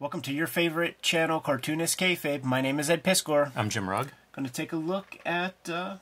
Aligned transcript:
Welcome 0.00 0.20
to 0.22 0.32
your 0.32 0.46
favorite 0.46 1.02
channel, 1.02 1.40
Cartoonist 1.40 1.98
Kayfabe. 1.98 2.44
My 2.44 2.60
name 2.60 2.78
is 2.78 2.88
Ed 2.88 3.02
Piskor. 3.02 3.50
I'm 3.56 3.68
Jim 3.68 3.90
Rugg. 3.90 4.12
Going 4.30 4.46
to 4.46 4.52
take 4.52 4.72
a 4.72 4.76
look 4.76 5.18
at 5.26 5.68
uh, 5.68 5.96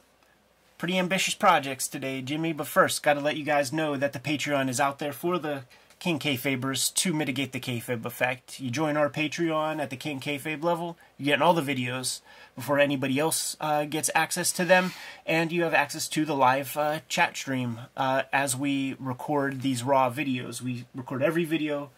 pretty 0.77 0.99
ambitious 0.99 1.33
projects 1.33 1.89
today, 1.89 2.21
Jimmy. 2.21 2.53
But 2.53 2.67
first, 2.67 3.03
got 3.03 3.15
to 3.15 3.23
let 3.23 3.39
you 3.39 3.43
guys 3.43 3.73
know 3.73 3.97
that 3.97 4.13
the 4.13 4.19
Patreon 4.19 4.69
is 4.69 4.81
out 4.81 4.99
there 4.99 5.15
for 5.15 5.39
the 5.39 5.63
King 5.99 6.19
Kayfabers 6.19 6.93
to 6.93 7.15
mitigate 7.15 7.53
the 7.53 7.59
Kayfabe 7.59 8.05
effect. 8.05 8.61
You 8.61 8.69
join 8.71 8.99
our 8.99 9.09
Patreon 9.09 9.81
at 9.81 9.89
the 9.89 9.97
King 9.97 10.21
Kayfabe 10.21 10.63
level, 10.63 10.99
you're 11.17 11.33
getting 11.33 11.41
all 11.41 11.55
the 11.55 11.63
videos 11.63 12.21
before 12.55 12.79
anybody 12.79 13.19
else 13.19 13.57
uh, 13.63 13.87
gets 13.87 14.11
access 14.15 14.53
to 14.53 14.67
them, 14.67 14.93
and 15.25 15.51
you 15.51 15.63
have 15.63 15.73
access 15.73 16.07
to 16.09 16.27
the 16.27 16.37
live 16.37 16.77
uh, 16.77 17.01
chat 17.09 17.35
stream 17.35 17.79
uh, 17.97 18.25
as 18.31 18.55
we 18.55 18.95
record 19.01 19.63
these 19.63 19.83
raw 19.83 20.11
videos. 20.11 20.61
We 20.61 20.85
record 20.95 21.23
every 21.23 21.47
video 21.47 21.89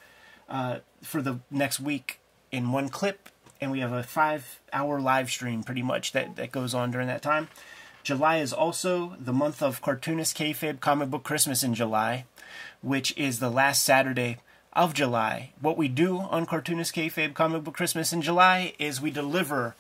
uh, 0.49 0.79
for 1.03 1.23
the 1.23 1.41
next 1.51 1.81
week 1.81 2.21
in 2.51 2.73
one 2.73 2.89
clip, 2.89 3.29
and 3.61 3.71
we 3.71 3.81
have 3.81 3.93
a 3.93 4.03
five-hour 4.03 5.01
live 5.01 5.31
stream 5.31 5.63
pretty 5.63 5.83
much 5.83 6.13
that, 6.13 6.37
that 6.37 6.53
goes 6.53 6.75
on 6.75 6.91
during 6.91 7.09
that 7.09 7.23
time. 7.23 7.49
July 8.03 8.39
is 8.39 8.53
also 8.53 9.17
the 9.19 9.33
month 9.33 9.63
of 9.63 9.83
Cartoonist 9.83 10.37
Kayfabe 10.37 10.81
Comic 10.81 11.11
Book 11.11 11.25
Christmas 11.25 11.63
in 11.63 11.75
July, 11.75 12.25
which 12.81 13.17
is 13.17 13.39
the 13.39 13.51
last 13.51 13.85
Saturday 13.85 14.39
of 14.73 14.95
July. 14.95 15.51
What 15.61 15.77
we 15.77 15.89
do 15.89 16.19
on 16.19 16.47
Cartoonist 16.47 16.95
Kayfabe 16.95 17.35
Comic 17.35 17.65
Book 17.65 17.75
Christmas 17.75 18.13
in 18.13 18.23
July 18.23 18.73
is 18.79 19.01
we 19.01 19.11
deliver 19.11 19.75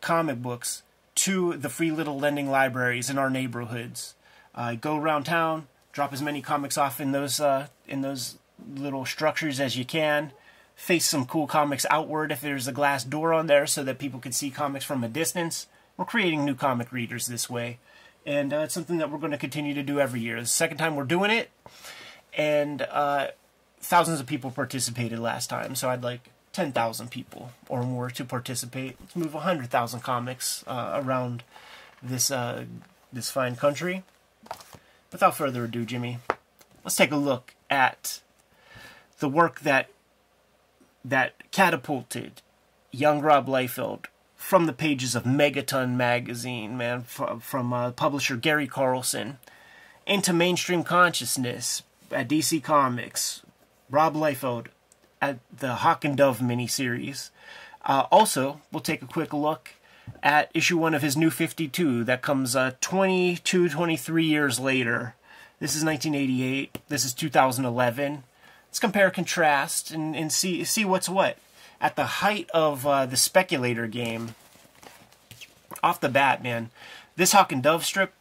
comic 0.00 0.42
books 0.42 0.82
to 1.14 1.56
the 1.56 1.68
free 1.68 1.90
little 1.90 2.18
lending 2.18 2.50
libraries 2.50 3.08
in 3.08 3.18
our 3.18 3.30
neighborhoods. 3.30 4.14
Uh, 4.54 4.74
go 4.74 4.96
around 4.96 5.24
town, 5.24 5.68
drop 5.92 6.12
as 6.12 6.20
many 6.20 6.42
comics 6.42 6.76
off 6.76 7.00
in 7.00 7.12
those 7.12 7.40
uh, 7.40 7.68
in 7.86 8.00
those 8.00 8.36
little 8.74 9.04
structures 9.04 9.60
as 9.60 9.76
you 9.76 9.84
can. 9.84 10.32
Face 10.76 11.06
some 11.06 11.26
cool 11.26 11.46
comics 11.46 11.84
outward 11.90 12.32
if 12.32 12.40
there's 12.40 12.66
a 12.66 12.72
glass 12.72 13.04
door 13.04 13.34
on 13.34 13.46
there 13.46 13.66
so 13.66 13.84
that 13.84 13.98
people 13.98 14.20
can 14.20 14.32
see 14.32 14.50
comics 14.50 14.84
from 14.84 15.04
a 15.04 15.08
distance. 15.08 15.66
We're 15.96 16.06
creating 16.06 16.44
new 16.44 16.54
comic 16.54 16.92
readers 16.92 17.26
this 17.26 17.50
way. 17.50 17.78
And 18.24 18.52
uh, 18.52 18.60
it's 18.60 18.74
something 18.74 18.98
that 18.98 19.10
we're 19.10 19.18
going 19.18 19.32
to 19.32 19.38
continue 19.38 19.74
to 19.74 19.82
do 19.82 20.00
every 20.00 20.20
year. 20.20 20.40
The 20.40 20.46
second 20.46 20.78
time 20.78 20.96
we're 20.96 21.04
doing 21.04 21.30
it. 21.30 21.50
And 22.36 22.82
uh, 22.82 23.28
thousands 23.80 24.20
of 24.20 24.26
people 24.26 24.50
participated 24.50 25.18
last 25.18 25.50
time. 25.50 25.74
So 25.74 25.90
I'd 25.90 26.02
like 26.02 26.30
10,000 26.52 27.10
people 27.10 27.52
or 27.68 27.82
more 27.82 28.10
to 28.10 28.24
participate. 28.24 28.96
Let's 29.00 29.16
move 29.16 29.34
100,000 29.34 30.00
comics 30.00 30.64
uh, 30.66 31.00
around 31.02 31.42
this, 32.02 32.30
uh, 32.30 32.64
this 33.12 33.30
fine 33.30 33.56
country. 33.56 34.04
Without 35.12 35.36
further 35.36 35.64
ado, 35.64 35.84
Jimmy, 35.84 36.18
let's 36.84 36.96
take 36.96 37.10
a 37.10 37.16
look 37.16 37.54
at 37.68 38.20
the 39.20 39.28
work 39.28 39.60
that 39.60 39.88
that 41.04 41.50
catapulted 41.50 42.42
young 42.90 43.20
Rob 43.20 43.46
Liefeld 43.46 44.06
from 44.34 44.66
the 44.66 44.72
pages 44.72 45.14
of 45.14 45.24
Megaton 45.24 45.94
magazine, 45.94 46.76
man, 46.76 47.02
from, 47.02 47.40
from 47.40 47.72
uh, 47.72 47.92
publisher 47.92 48.36
Gary 48.36 48.66
Carlson, 48.66 49.38
into 50.06 50.32
mainstream 50.32 50.82
consciousness 50.82 51.82
at 52.10 52.28
DC 52.28 52.62
Comics. 52.62 53.42
Rob 53.90 54.14
Liefeld 54.14 54.66
at 55.20 55.38
the 55.56 55.76
Hawk 55.76 56.04
and 56.04 56.16
Dove 56.16 56.38
miniseries. 56.38 57.30
Uh, 57.84 58.06
also, 58.10 58.60
we'll 58.72 58.80
take 58.80 59.02
a 59.02 59.06
quick 59.06 59.32
look 59.32 59.70
at 60.22 60.50
issue 60.54 60.78
one 60.78 60.94
of 60.94 61.02
his 61.02 61.16
new 61.16 61.30
52 61.30 62.04
that 62.04 62.22
comes 62.22 62.56
uh, 62.56 62.72
22, 62.80 63.68
23 63.68 64.24
years 64.24 64.58
later. 64.58 65.14
This 65.60 65.76
is 65.76 65.84
1988. 65.84 66.78
This 66.88 67.04
is 67.04 67.14
2011 67.14 68.24
let's 68.70 68.78
compare 68.78 69.10
contrast 69.10 69.90
and, 69.90 70.14
and 70.14 70.32
see 70.32 70.62
see 70.62 70.84
what's 70.84 71.08
what. 71.08 71.36
At 71.80 71.96
the 71.96 72.04
height 72.04 72.48
of 72.54 72.86
uh, 72.86 73.06
the 73.06 73.16
speculator 73.16 73.86
game, 73.86 74.34
off 75.82 76.00
the 76.00 76.08
bat, 76.08 76.42
man, 76.42 76.70
this 77.16 77.32
Hawk 77.32 77.52
and 77.52 77.62
Dove 77.62 77.84
strip. 77.84 78.12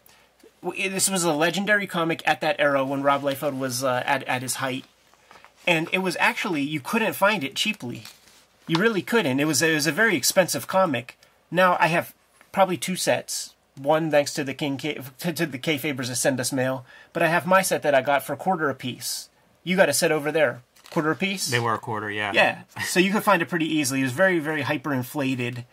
This 0.76 1.10
was 1.10 1.24
a 1.24 1.34
legendary 1.34 1.88
comic 1.88 2.22
at 2.26 2.42
that 2.42 2.60
era 2.60 2.84
when 2.84 3.04
Rob 3.04 3.22
Liefeld 3.22 3.60
was 3.60 3.84
uh, 3.84 4.02
at 4.06 4.24
at 4.24 4.42
his 4.42 4.56
height, 4.56 4.86
and 5.68 5.88
it 5.94 6.00
was 6.00 6.18
actually 6.20 6.62
you 6.64 6.80
couldn't 6.80 7.14
find 7.14 7.44
it 7.44 7.56
cheaply. 7.56 8.06
You 8.66 8.80
really 8.80 9.02
couldn't. 9.04 9.40
It 9.40 9.46
was 9.46 9.62
it 9.62 9.74
was 9.74 9.88
a 9.88 9.92
very 9.92 10.16
expensive 10.16 10.68
comic. 10.68 11.18
Now 11.52 11.78
I 11.80 11.88
have 11.88 12.16
probably 12.52 12.78
two 12.78 12.96
sets. 12.96 13.54
One 13.78 14.12
thanks 14.12 14.34
to 14.34 14.44
the 14.44 14.54
King 14.54 14.78
K, 14.78 15.00
to, 15.20 15.32
to 15.32 15.46
the 15.46 15.60
Kayfabers 15.60 16.08
that 16.08 16.16
send 16.16 16.40
us 16.40 16.52
mail, 16.52 16.86
but 17.14 17.24
I 17.24 17.28
have 17.28 17.46
my 17.46 17.62
set 17.62 17.84
that 17.84 17.96
I 17.96 18.02
got 18.02 18.24
for 18.24 18.34
a 18.34 18.38
quarter 18.38 18.70
a 18.70 18.76
piece 18.76 19.30
you 19.64 19.76
got 19.76 19.90
a 19.90 19.94
set 19.94 20.12
over 20.12 20.32
there, 20.32 20.62
quarter 20.90 21.12
a 21.12 21.16
piece. 21.16 21.48
They 21.48 21.60
were 21.60 21.74
a 21.74 21.80
quarter, 21.80 22.10
yeah. 22.10 22.32
Yeah, 22.34 22.62
so 22.86 23.00
you 23.00 23.12
could 23.12 23.24
find 23.24 23.42
it 23.42 23.50
pretty 23.50 23.68
easily. 23.68 24.02
It 24.02 24.04
was 24.04 24.12
very, 24.12 24.40
very 24.40 24.64
hyperinflated 24.64 25.66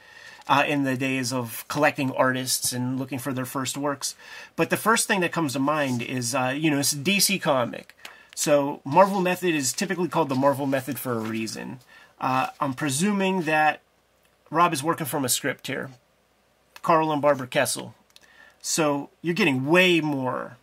uh, 0.49 0.65
in 0.67 0.85
the 0.85 0.97
days 0.97 1.33
of 1.33 1.65
collecting 1.69 2.13
artists 2.13 2.73
and 2.73 2.99
looking 2.99 3.19
for 3.19 3.33
their 3.33 3.45
first 3.45 3.77
works. 3.77 4.15
But 4.55 4.71
the 4.71 4.77
first 4.77 5.07
thing 5.07 5.21
that 5.21 5.33
comes 5.33 5.55
to 5.55 5.59
mind 5.59 6.03
is, 6.03 6.35
uh, 6.35 6.55
you 6.57 6.71
know, 6.71 6.79
it's 6.79 6.93
a 6.93 6.97
DC 6.97 7.41
comic. 7.41 7.97
So 8.35 8.81
Marvel 8.85 9.21
Method 9.21 9.55
is 9.55 9.73
typically 9.73 10.09
called 10.09 10.29
the 10.29 10.35
Marvel 10.35 10.67
Method 10.67 10.99
for 10.99 11.15
a 11.15 11.21
reason. 11.21 11.81
Uh, 12.21 12.49
I'm 12.61 12.75
presuming 12.75 13.43
that 13.43 13.81
Rob 14.51 14.73
is 14.73 14.83
working 14.83 15.07
from 15.07 15.25
a 15.25 15.29
script 15.29 15.67
here. 15.67 15.91
Karl 16.83 17.11
and 17.11 17.21
Barbara 17.21 17.49
Kesel. 17.49 17.95
So 18.63 19.11
you're 19.23 19.35
getting 19.35 19.67
way 19.67 20.01
more 20.01 20.57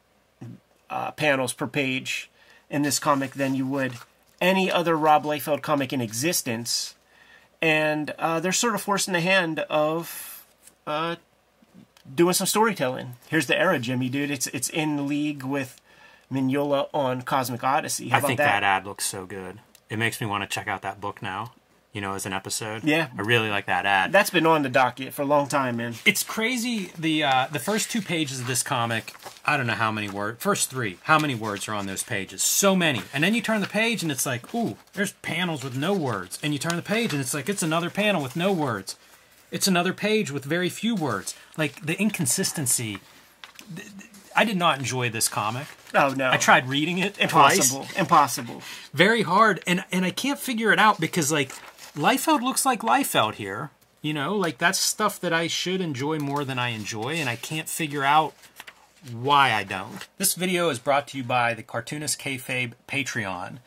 uh, 0.89 1.11
panels 1.11 1.51
per 1.51 1.67
page 1.67 2.29
in 2.69 2.81
this 2.81 2.99
comic 2.99 3.31
than 3.31 3.55
you 3.55 3.67
would 3.67 3.93
any 4.43 4.69
other 4.69 4.95
Rob 4.97 5.23
Liefeld 5.23 5.61
comic 5.61 5.93
in 5.93 6.01
existence. 6.01 6.95
And 7.61 8.11
uh, 8.19 8.41
they're 8.41 8.51
sort 8.51 8.75
of 8.75 8.81
forcing 8.81 9.13
the 9.13 9.21
hand 9.21 9.59
of 9.69 10.45
uh, 10.85 11.15
doing 12.13 12.33
some 12.33 12.45
storytelling. 12.45 13.13
Here's 13.29 13.47
the 13.47 13.57
era, 13.57 13.79
Jimmy, 13.79 14.09
dude. 14.09 14.29
It's 14.29 14.47
it's 14.47 14.69
in 14.69 15.07
league 15.07 15.43
with 15.43 15.79
Mignola 16.31 16.89
on 16.93 17.21
Cosmic 17.21 17.63
Odyssey. 17.63 18.09
How 18.09 18.17
I 18.17 18.21
think 18.21 18.37
that? 18.39 18.61
that 18.61 18.63
ad 18.63 18.85
looks 18.85 19.05
so 19.05 19.25
good. 19.25 19.59
It 19.89 19.97
makes 19.97 20.19
me 20.19 20.27
want 20.27 20.43
to 20.43 20.53
check 20.53 20.67
out 20.67 20.81
that 20.81 20.99
book 20.99 21.21
now 21.21 21.53
you 21.93 22.01
know, 22.01 22.13
as 22.13 22.25
an 22.25 22.33
episode. 22.33 22.83
Yeah, 22.83 23.09
I 23.15 23.21
really 23.21 23.49
like 23.49 23.67
that 23.67 23.85
ad. 23.85 24.11
That's 24.11 24.31
been 24.31 24.47
on 24.47 24.63
the 24.63 24.69
docket 24.69 25.13
for 25.13 25.21
a 25.21 25.25
long 25.25 25.47
time, 25.47 25.77
man. 25.77 25.93
It's 26.05 26.23
crazy. 26.23 26.91
The 26.97 27.23
uh, 27.23 27.47
the 27.51 27.59
first 27.59 27.91
two 27.91 28.01
pages 28.01 28.39
of 28.39 28.47
this 28.47 28.63
comic, 28.63 29.13
I 29.45 29.57
don't 29.57 29.67
know 29.67 29.73
how 29.73 29.91
many 29.91 30.09
words. 30.09 30.41
First 30.41 30.71
three, 30.71 30.97
how 31.03 31.19
many 31.19 31.35
words 31.35 31.67
are 31.67 31.73
on 31.73 31.85
those 31.85 32.01
pages? 32.01 32.41
So 32.41 32.75
many. 32.75 33.03
And 33.13 33.23
then 33.23 33.35
you 33.35 33.41
turn 33.41 33.61
the 33.61 33.67
page 33.67 34.01
and 34.01 34.11
it's 34.11 34.25
like, 34.25 34.53
ooh, 34.55 34.75
there's 34.93 35.13
panels 35.21 35.63
with 35.63 35.77
no 35.77 35.93
words. 35.93 36.39
And 36.41 36.51
you 36.51 36.59
turn 36.59 36.75
the 36.75 36.81
page 36.81 37.13
and 37.13 37.21
it's 37.21 37.33
like 37.33 37.47
it's 37.47 37.63
another 37.63 37.91
panel 37.91 38.23
with 38.23 38.35
no 38.35 38.51
words. 38.51 38.95
It's 39.51 39.67
another 39.67 39.93
page 39.93 40.31
with 40.31 40.45
very 40.45 40.69
few 40.69 40.95
words. 40.95 41.35
Like 41.57 41.85
the 41.85 41.99
inconsistency. 42.01 42.97
I 44.35 44.45
did 44.45 44.57
not 44.57 44.79
enjoy 44.79 45.11
this 45.11 45.29
comic. 45.29 45.67
Oh 45.93 46.09
no! 46.09 46.31
I 46.31 46.37
tried 46.37 46.67
reading 46.67 46.97
it. 46.97 47.19
Impossible. 47.19 47.83
Twice. 47.83 47.99
Impossible. 47.99 48.63
Very 48.91 49.21
hard, 49.21 49.61
and 49.67 49.85
and 49.91 50.03
I 50.03 50.09
can't 50.09 50.39
figure 50.39 50.73
it 50.73 50.79
out 50.79 50.99
because 50.99 51.31
like 51.31 51.53
Liefeld 51.95 52.41
looks 52.41 52.65
like 52.65 52.81
Liefeld 52.81 53.35
here. 53.35 53.69
You 54.01 54.13
know, 54.13 54.35
like 54.35 54.57
that's 54.57 54.79
stuff 54.79 55.19
that 55.19 55.31
I 55.31 55.47
should 55.47 55.79
enjoy 55.79 56.17
more 56.17 56.43
than 56.43 56.57
I 56.57 56.69
enjoy, 56.69 57.15
and 57.15 57.29
I 57.29 57.35
can't 57.35 57.69
figure 57.69 58.03
out 58.03 58.33
why 59.11 59.53
I 59.53 59.63
don't. 59.63 60.07
This 60.17 60.33
video 60.33 60.69
is 60.69 60.79
brought 60.79 61.07
to 61.09 61.17
you 61.17 61.23
by 61.23 61.53
the 61.53 61.61
Cartoonist 61.61 62.19
Kayfabe 62.19 62.73
Patreon. 62.87 63.59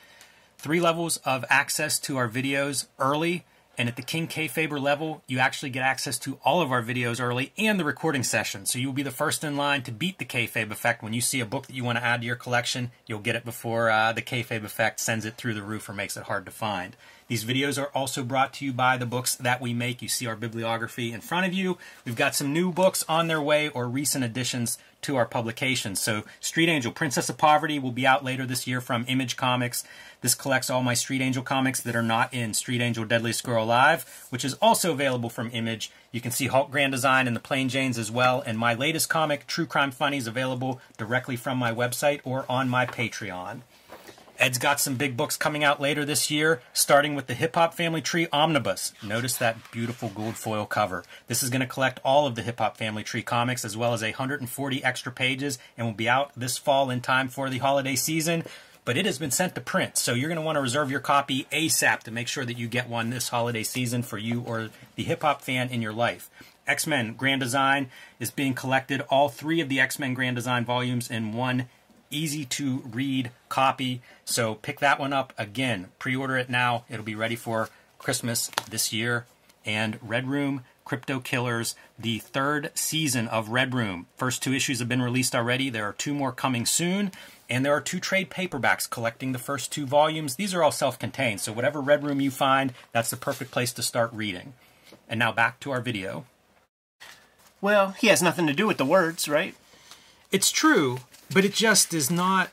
Three 0.58 0.80
levels 0.80 1.18
of 1.18 1.44
access 1.48 2.00
to 2.00 2.16
our 2.16 2.28
videos 2.28 2.86
early, 2.98 3.44
and 3.78 3.88
at 3.88 3.96
the 3.96 4.02
King 4.02 4.26
Kayfaber 4.26 4.80
level, 4.80 5.22
you 5.26 5.38
actually 5.38 5.70
get 5.70 5.82
access 5.82 6.18
to 6.20 6.38
all 6.44 6.60
of 6.60 6.72
our 6.72 6.82
videos 6.82 7.20
early 7.20 7.52
and 7.58 7.78
the 7.78 7.84
recording 7.84 8.22
session. 8.22 8.66
So 8.66 8.78
you'll 8.78 8.92
be 8.92 9.02
the 9.02 9.10
first 9.10 9.44
in 9.44 9.56
line 9.56 9.82
to 9.82 9.92
beat 9.92 10.18
the 10.18 10.24
Kayfabe 10.24 10.70
effect. 10.70 11.02
When 11.02 11.12
you 11.12 11.20
see 11.20 11.40
a 11.40 11.46
book 11.46 11.66
that 11.66 11.74
you 11.74 11.84
want 11.84 11.98
to 11.98 12.04
add 12.04 12.20
to 12.20 12.26
your 12.26 12.36
collection, 12.36 12.90
you'll 13.06 13.20
get 13.20 13.36
it 13.36 13.44
before 13.44 13.90
uh, 13.90 14.12
the 14.12 14.22
Kayfabe 14.22 14.64
effect 14.64 15.00
sends 15.00 15.24
it 15.24 15.34
through 15.36 15.54
the 15.54 15.62
roof 15.62 15.88
or 15.88 15.92
makes 15.92 16.16
it 16.16 16.24
hard 16.24 16.46
to 16.46 16.52
find. 16.52 16.96
These 17.28 17.44
videos 17.44 17.80
are 17.80 17.90
also 17.94 18.22
brought 18.22 18.52
to 18.54 18.64
you 18.64 18.72
by 18.72 18.96
the 18.96 19.06
books 19.06 19.34
that 19.34 19.60
we 19.60 19.74
make. 19.74 20.00
You 20.00 20.08
see 20.08 20.26
our 20.26 20.36
bibliography 20.36 21.12
in 21.12 21.20
front 21.20 21.46
of 21.46 21.52
you. 21.52 21.76
We've 22.04 22.14
got 22.14 22.36
some 22.36 22.52
new 22.52 22.72
books 22.72 23.04
on 23.08 23.26
their 23.26 23.42
way 23.42 23.68
or 23.68 23.88
recent 23.88 24.24
additions 24.24 24.78
to 25.06 25.16
our 25.16 25.26
publications. 25.26 26.00
So 26.00 26.24
Street 26.40 26.68
Angel, 26.68 26.92
Princess 26.92 27.28
of 27.28 27.38
Poverty 27.38 27.78
will 27.78 27.92
be 27.92 28.06
out 28.06 28.24
later 28.24 28.44
this 28.44 28.66
year 28.66 28.80
from 28.80 29.04
Image 29.08 29.36
Comics. 29.36 29.84
This 30.20 30.34
collects 30.34 30.68
all 30.68 30.82
my 30.82 30.94
Street 30.94 31.20
Angel 31.20 31.42
comics 31.42 31.80
that 31.80 31.94
are 31.94 32.02
not 32.02 32.34
in 32.34 32.54
Street 32.54 32.80
Angel 32.80 33.04
Deadliest 33.04 33.44
Girl 33.44 33.62
Alive, 33.62 34.26
which 34.30 34.44
is 34.44 34.54
also 34.54 34.92
available 34.92 35.30
from 35.30 35.50
Image. 35.52 35.92
You 36.10 36.20
can 36.20 36.32
see 36.32 36.48
Hulk 36.48 36.70
Grand 36.70 36.92
Design 36.92 37.26
and 37.28 37.36
the 37.36 37.40
Plain 37.40 37.68
Janes 37.68 37.98
as 37.98 38.10
well. 38.10 38.42
And 38.44 38.58
my 38.58 38.74
latest 38.74 39.08
comic, 39.08 39.46
True 39.46 39.66
Crime 39.66 39.92
Funny, 39.92 40.16
is 40.16 40.26
available 40.26 40.80
directly 40.98 41.36
from 41.36 41.56
my 41.56 41.72
website 41.72 42.20
or 42.24 42.44
on 42.48 42.68
my 42.68 42.84
Patreon. 42.84 43.60
Ed's 44.38 44.58
got 44.58 44.80
some 44.80 44.96
big 44.96 45.16
books 45.16 45.36
coming 45.36 45.64
out 45.64 45.80
later 45.80 46.04
this 46.04 46.30
year, 46.30 46.60
starting 46.72 47.14
with 47.14 47.26
the 47.26 47.34
Hip 47.34 47.54
Hop 47.54 47.74
Family 47.74 48.02
Tree 48.02 48.28
Omnibus. 48.32 48.92
Notice 49.02 49.36
that 49.38 49.56
beautiful 49.70 50.10
gold 50.10 50.36
foil 50.36 50.66
cover. 50.66 51.04
This 51.26 51.42
is 51.42 51.50
going 51.50 51.60
to 51.60 51.66
collect 51.66 52.00
all 52.04 52.26
of 52.26 52.34
the 52.34 52.42
Hip 52.42 52.58
Hop 52.58 52.76
Family 52.76 53.02
Tree 53.02 53.22
comics 53.22 53.64
as 53.64 53.76
well 53.76 53.94
as 53.94 54.02
140 54.02 54.84
extra 54.84 55.10
pages 55.10 55.58
and 55.76 55.86
will 55.86 55.94
be 55.94 56.08
out 56.08 56.32
this 56.36 56.58
fall 56.58 56.90
in 56.90 57.00
time 57.00 57.28
for 57.28 57.48
the 57.48 57.58
holiday 57.58 57.96
season. 57.96 58.44
but 58.84 58.96
it 58.96 59.04
has 59.04 59.18
been 59.18 59.32
sent 59.32 59.54
to 59.56 59.60
print. 59.60 59.98
So 59.98 60.14
you're 60.14 60.28
going 60.28 60.36
to 60.36 60.44
want 60.44 60.56
to 60.56 60.62
reserve 60.62 60.92
your 60.92 61.00
copy 61.00 61.48
ASAP 61.50 62.00
to 62.04 62.12
make 62.12 62.28
sure 62.28 62.44
that 62.44 62.56
you 62.56 62.68
get 62.68 62.88
one 62.88 63.10
this 63.10 63.30
holiday 63.30 63.64
season 63.64 64.02
for 64.02 64.16
you 64.16 64.42
or 64.46 64.70
the 64.94 65.02
hip 65.02 65.22
hop 65.22 65.42
fan 65.42 65.70
in 65.70 65.82
your 65.82 65.92
life. 65.92 66.30
X 66.68 66.86
Men 66.86 67.14
Grand 67.14 67.40
Design 67.40 67.90
is 68.20 68.30
being 68.30 68.54
collected, 68.54 69.00
all 69.08 69.28
three 69.28 69.60
of 69.60 69.68
the 69.68 69.80
X 69.80 69.98
Men 69.98 70.14
Grand 70.14 70.36
Design 70.36 70.64
volumes 70.64 71.10
in 71.10 71.32
one 71.32 71.68
easy 72.10 72.44
to 72.44 72.82
read 72.90 73.30
copy. 73.48 74.00
So 74.24 74.56
pick 74.56 74.80
that 74.80 74.98
one 74.98 75.12
up 75.12 75.32
again. 75.38 75.88
Pre 75.98 76.16
order 76.16 76.36
it 76.36 76.50
now. 76.50 76.84
It'll 76.88 77.04
be 77.04 77.14
ready 77.14 77.36
for 77.36 77.68
Christmas 77.98 78.50
this 78.70 78.92
year. 78.92 79.26
And 79.64 79.98
Red 80.02 80.28
Room 80.28 80.62
Crypto 80.86 81.18
Killers, 81.18 81.74
the 81.98 82.20
third 82.20 82.70
season 82.74 83.26
of 83.26 83.48
Red 83.48 83.74
Room. 83.74 84.06
First 84.16 84.40
two 84.40 84.54
issues 84.54 84.78
have 84.78 84.88
been 84.88 85.02
released 85.02 85.34
already. 85.34 85.68
There 85.68 85.86
are 85.86 85.92
two 85.92 86.14
more 86.14 86.30
coming 86.30 86.64
soon. 86.64 87.10
And 87.50 87.64
there 87.64 87.74
are 87.74 87.80
two 87.80 87.98
trade 87.98 88.30
paperbacks 88.30 88.88
collecting 88.88 89.32
the 89.32 89.38
first 89.38 89.72
two 89.72 89.84
volumes. 89.84 90.36
These 90.36 90.54
are 90.54 90.62
all 90.62 90.70
self 90.72 90.98
contained, 90.98 91.40
so 91.40 91.52
whatever 91.52 91.80
Red 91.80 92.04
Room 92.04 92.20
you 92.20 92.30
find, 92.30 92.72
that's 92.92 93.10
the 93.10 93.16
perfect 93.16 93.50
place 93.50 93.72
to 93.74 93.82
start 93.82 94.12
reading. 94.12 94.54
And 95.08 95.18
now 95.18 95.32
back 95.32 95.60
to 95.60 95.72
our 95.72 95.80
video. 95.80 96.24
Well, 97.60 97.90
he 97.98 98.06
has 98.08 98.22
nothing 98.22 98.46
to 98.46 98.52
do 98.52 98.66
with 98.66 98.78
the 98.78 98.84
words, 98.84 99.28
right? 99.28 99.54
It's 100.30 100.52
true, 100.52 101.00
but 101.32 101.44
it 101.44 101.52
just 101.54 101.92
is 101.94 102.10
not. 102.10 102.50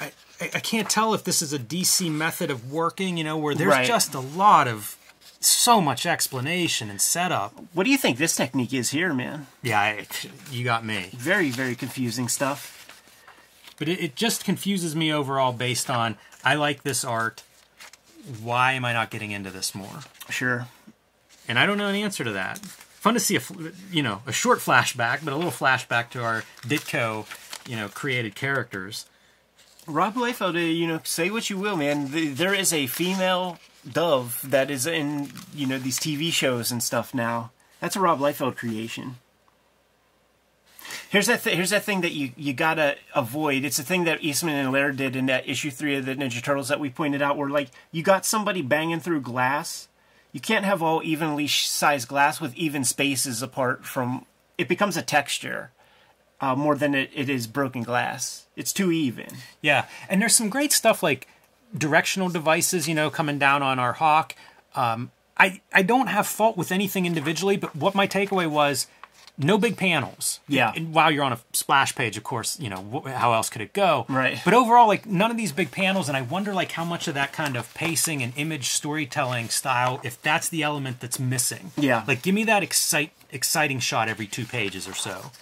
I, 0.00 0.12
I 0.40 0.60
can't 0.60 0.90
tell 0.90 1.14
if 1.14 1.24
this 1.24 1.40
is 1.42 1.52
a 1.52 1.58
DC 1.58 2.10
method 2.10 2.50
of 2.50 2.72
working, 2.72 3.16
you 3.16 3.24
know, 3.24 3.36
where 3.36 3.54
there's 3.54 3.70
Right. 3.70 3.86
just 3.86 4.14
a 4.14 4.20
lot 4.20 4.66
of 4.68 4.96
so 5.40 5.80
much 5.80 6.06
explanation 6.06 6.90
and 6.90 7.00
setup. 7.00 7.52
What 7.72 7.84
do 7.84 7.90
you 7.90 7.98
think 7.98 8.18
this 8.18 8.34
technique 8.34 8.72
is 8.72 8.90
here, 8.90 9.12
man? 9.14 9.46
Yeah, 9.62 9.80
I, 9.80 10.06
you 10.50 10.64
got 10.64 10.84
me. 10.84 11.10
Very, 11.16 11.50
very 11.50 11.74
confusing 11.76 12.28
stuff. 12.28 12.72
But 13.78 13.88
it, 13.88 14.00
it 14.02 14.16
just 14.16 14.44
confuses 14.44 14.96
me 14.96 15.12
overall 15.12 15.52
based 15.52 15.90
on 15.90 16.16
I 16.44 16.54
like 16.54 16.82
this 16.82 17.04
art. 17.04 17.42
Why 18.42 18.72
am 18.72 18.84
I 18.84 18.92
not 18.92 19.10
getting 19.10 19.30
into 19.32 19.50
this 19.50 19.74
more? 19.74 20.00
Sure. 20.30 20.66
And 21.46 21.58
I 21.58 21.66
don't 21.66 21.76
know 21.78 21.88
an 21.88 21.94
answer 21.94 22.24
to 22.24 22.32
that. 22.32 22.58
Fun 22.58 23.12
to 23.14 23.20
see 23.20 23.36
a 23.36 23.40
you 23.92 24.02
know 24.02 24.22
a 24.26 24.32
short 24.32 24.60
flashback, 24.60 25.22
but 25.22 25.34
a 25.34 25.36
little 25.36 25.50
flashback 25.50 26.08
to 26.10 26.24
our 26.24 26.42
Ditko, 26.62 27.26
you 27.66 27.76
know, 27.76 27.88
created 27.88 28.34
characters. 28.34 29.06
Rob 29.86 30.14
Liefeld, 30.14 30.54
uh, 30.54 30.58
you 30.58 30.86
know, 30.86 31.00
say 31.04 31.30
what 31.30 31.50
you 31.50 31.58
will, 31.58 31.76
man. 31.76 32.08
There 32.10 32.54
is 32.54 32.72
a 32.72 32.86
female 32.86 33.58
dove 33.90 34.40
that 34.44 34.70
is 34.70 34.86
in, 34.86 35.30
you 35.54 35.66
know, 35.66 35.78
these 35.78 35.98
TV 35.98 36.32
shows 36.32 36.70
and 36.70 36.82
stuff 36.82 37.12
now. 37.12 37.50
That's 37.80 37.96
a 37.96 38.00
Rob 38.00 38.18
Liefeld 38.18 38.56
creation. 38.56 39.16
Here's 41.08 41.26
that. 41.26 41.42
Th- 41.42 41.56
here's 41.56 41.70
that 41.70 41.84
thing 41.84 42.00
that 42.00 42.12
you 42.12 42.32
you 42.36 42.52
gotta 42.52 42.96
avoid. 43.14 43.64
It's 43.64 43.78
a 43.78 43.84
thing 43.84 44.04
that 44.04 44.22
Eastman 44.22 44.56
and 44.56 44.72
Laird 44.72 44.96
did 44.96 45.16
in 45.16 45.26
that 45.26 45.48
issue 45.48 45.70
three 45.70 45.96
of 45.96 46.06
the 46.06 46.14
Ninja 46.14 46.42
Turtles 46.42 46.68
that 46.68 46.80
we 46.80 46.90
pointed 46.90 47.22
out, 47.22 47.36
where 47.36 47.48
like 47.48 47.68
you 47.92 48.02
got 48.02 48.24
somebody 48.24 48.62
banging 48.62 49.00
through 49.00 49.20
glass. 49.20 49.88
You 50.32 50.40
can't 50.40 50.64
have 50.64 50.82
all 50.82 51.02
evenly 51.04 51.46
sized 51.46 52.08
glass 52.08 52.40
with 52.40 52.54
even 52.56 52.84
spaces 52.84 53.42
apart 53.42 53.84
from. 53.84 54.26
It 54.56 54.68
becomes 54.68 54.96
a 54.96 55.02
texture 55.02 55.70
uh, 56.44 56.54
more 56.54 56.74
than 56.74 56.94
it, 56.94 57.10
it 57.14 57.28
is 57.28 57.46
broken 57.46 57.82
glass. 57.82 58.46
It's 58.54 58.72
too 58.72 58.92
even. 58.92 59.28
Yeah, 59.62 59.86
and 60.08 60.20
there's 60.20 60.34
some 60.34 60.50
great 60.50 60.72
stuff 60.72 61.02
like 61.02 61.26
directional 61.76 62.28
devices, 62.28 62.86
you 62.88 62.94
know, 62.94 63.10
coming 63.10 63.38
down 63.38 63.62
on 63.62 63.78
our 63.78 63.94
hawk. 63.94 64.34
Um, 64.74 65.10
I 65.36 65.60
I 65.72 65.82
don't 65.82 66.08
have 66.08 66.26
fault 66.26 66.56
with 66.56 66.70
anything 66.70 67.06
individually, 67.06 67.56
but 67.56 67.74
what 67.74 67.94
my 67.94 68.06
takeaway 68.06 68.48
was, 68.48 68.86
no 69.36 69.58
big 69.58 69.76
panels. 69.76 70.40
Yeah. 70.46 70.72
And 70.76 70.94
while 70.94 71.10
you're 71.10 71.24
on 71.24 71.32
a 71.32 71.40
splash 71.52 71.94
page, 71.94 72.16
of 72.16 72.22
course, 72.22 72.60
you 72.60 72.68
know 72.68 72.82
wh- 72.92 73.10
how 73.10 73.32
else 73.32 73.48
could 73.50 73.62
it 73.62 73.72
go? 73.72 74.04
Right. 74.08 74.38
But 74.44 74.54
overall, 74.54 74.86
like 74.86 75.06
none 75.06 75.30
of 75.30 75.36
these 75.36 75.52
big 75.52 75.70
panels, 75.70 76.08
and 76.08 76.16
I 76.16 76.22
wonder 76.22 76.52
like 76.54 76.72
how 76.72 76.84
much 76.84 77.08
of 77.08 77.14
that 77.14 77.32
kind 77.32 77.56
of 77.56 77.72
pacing 77.74 78.22
and 78.22 78.32
image 78.36 78.68
storytelling 78.68 79.48
style, 79.48 80.00
if 80.04 80.20
that's 80.22 80.48
the 80.48 80.62
element 80.62 81.00
that's 81.00 81.18
missing. 81.18 81.72
Yeah. 81.76 82.04
Like 82.06 82.22
give 82.22 82.34
me 82.34 82.44
that 82.44 82.62
excite 82.62 83.12
exciting 83.32 83.80
shot 83.80 84.08
every 84.08 84.26
two 84.26 84.44
pages 84.44 84.86
or 84.86 84.94
so, 84.94 85.32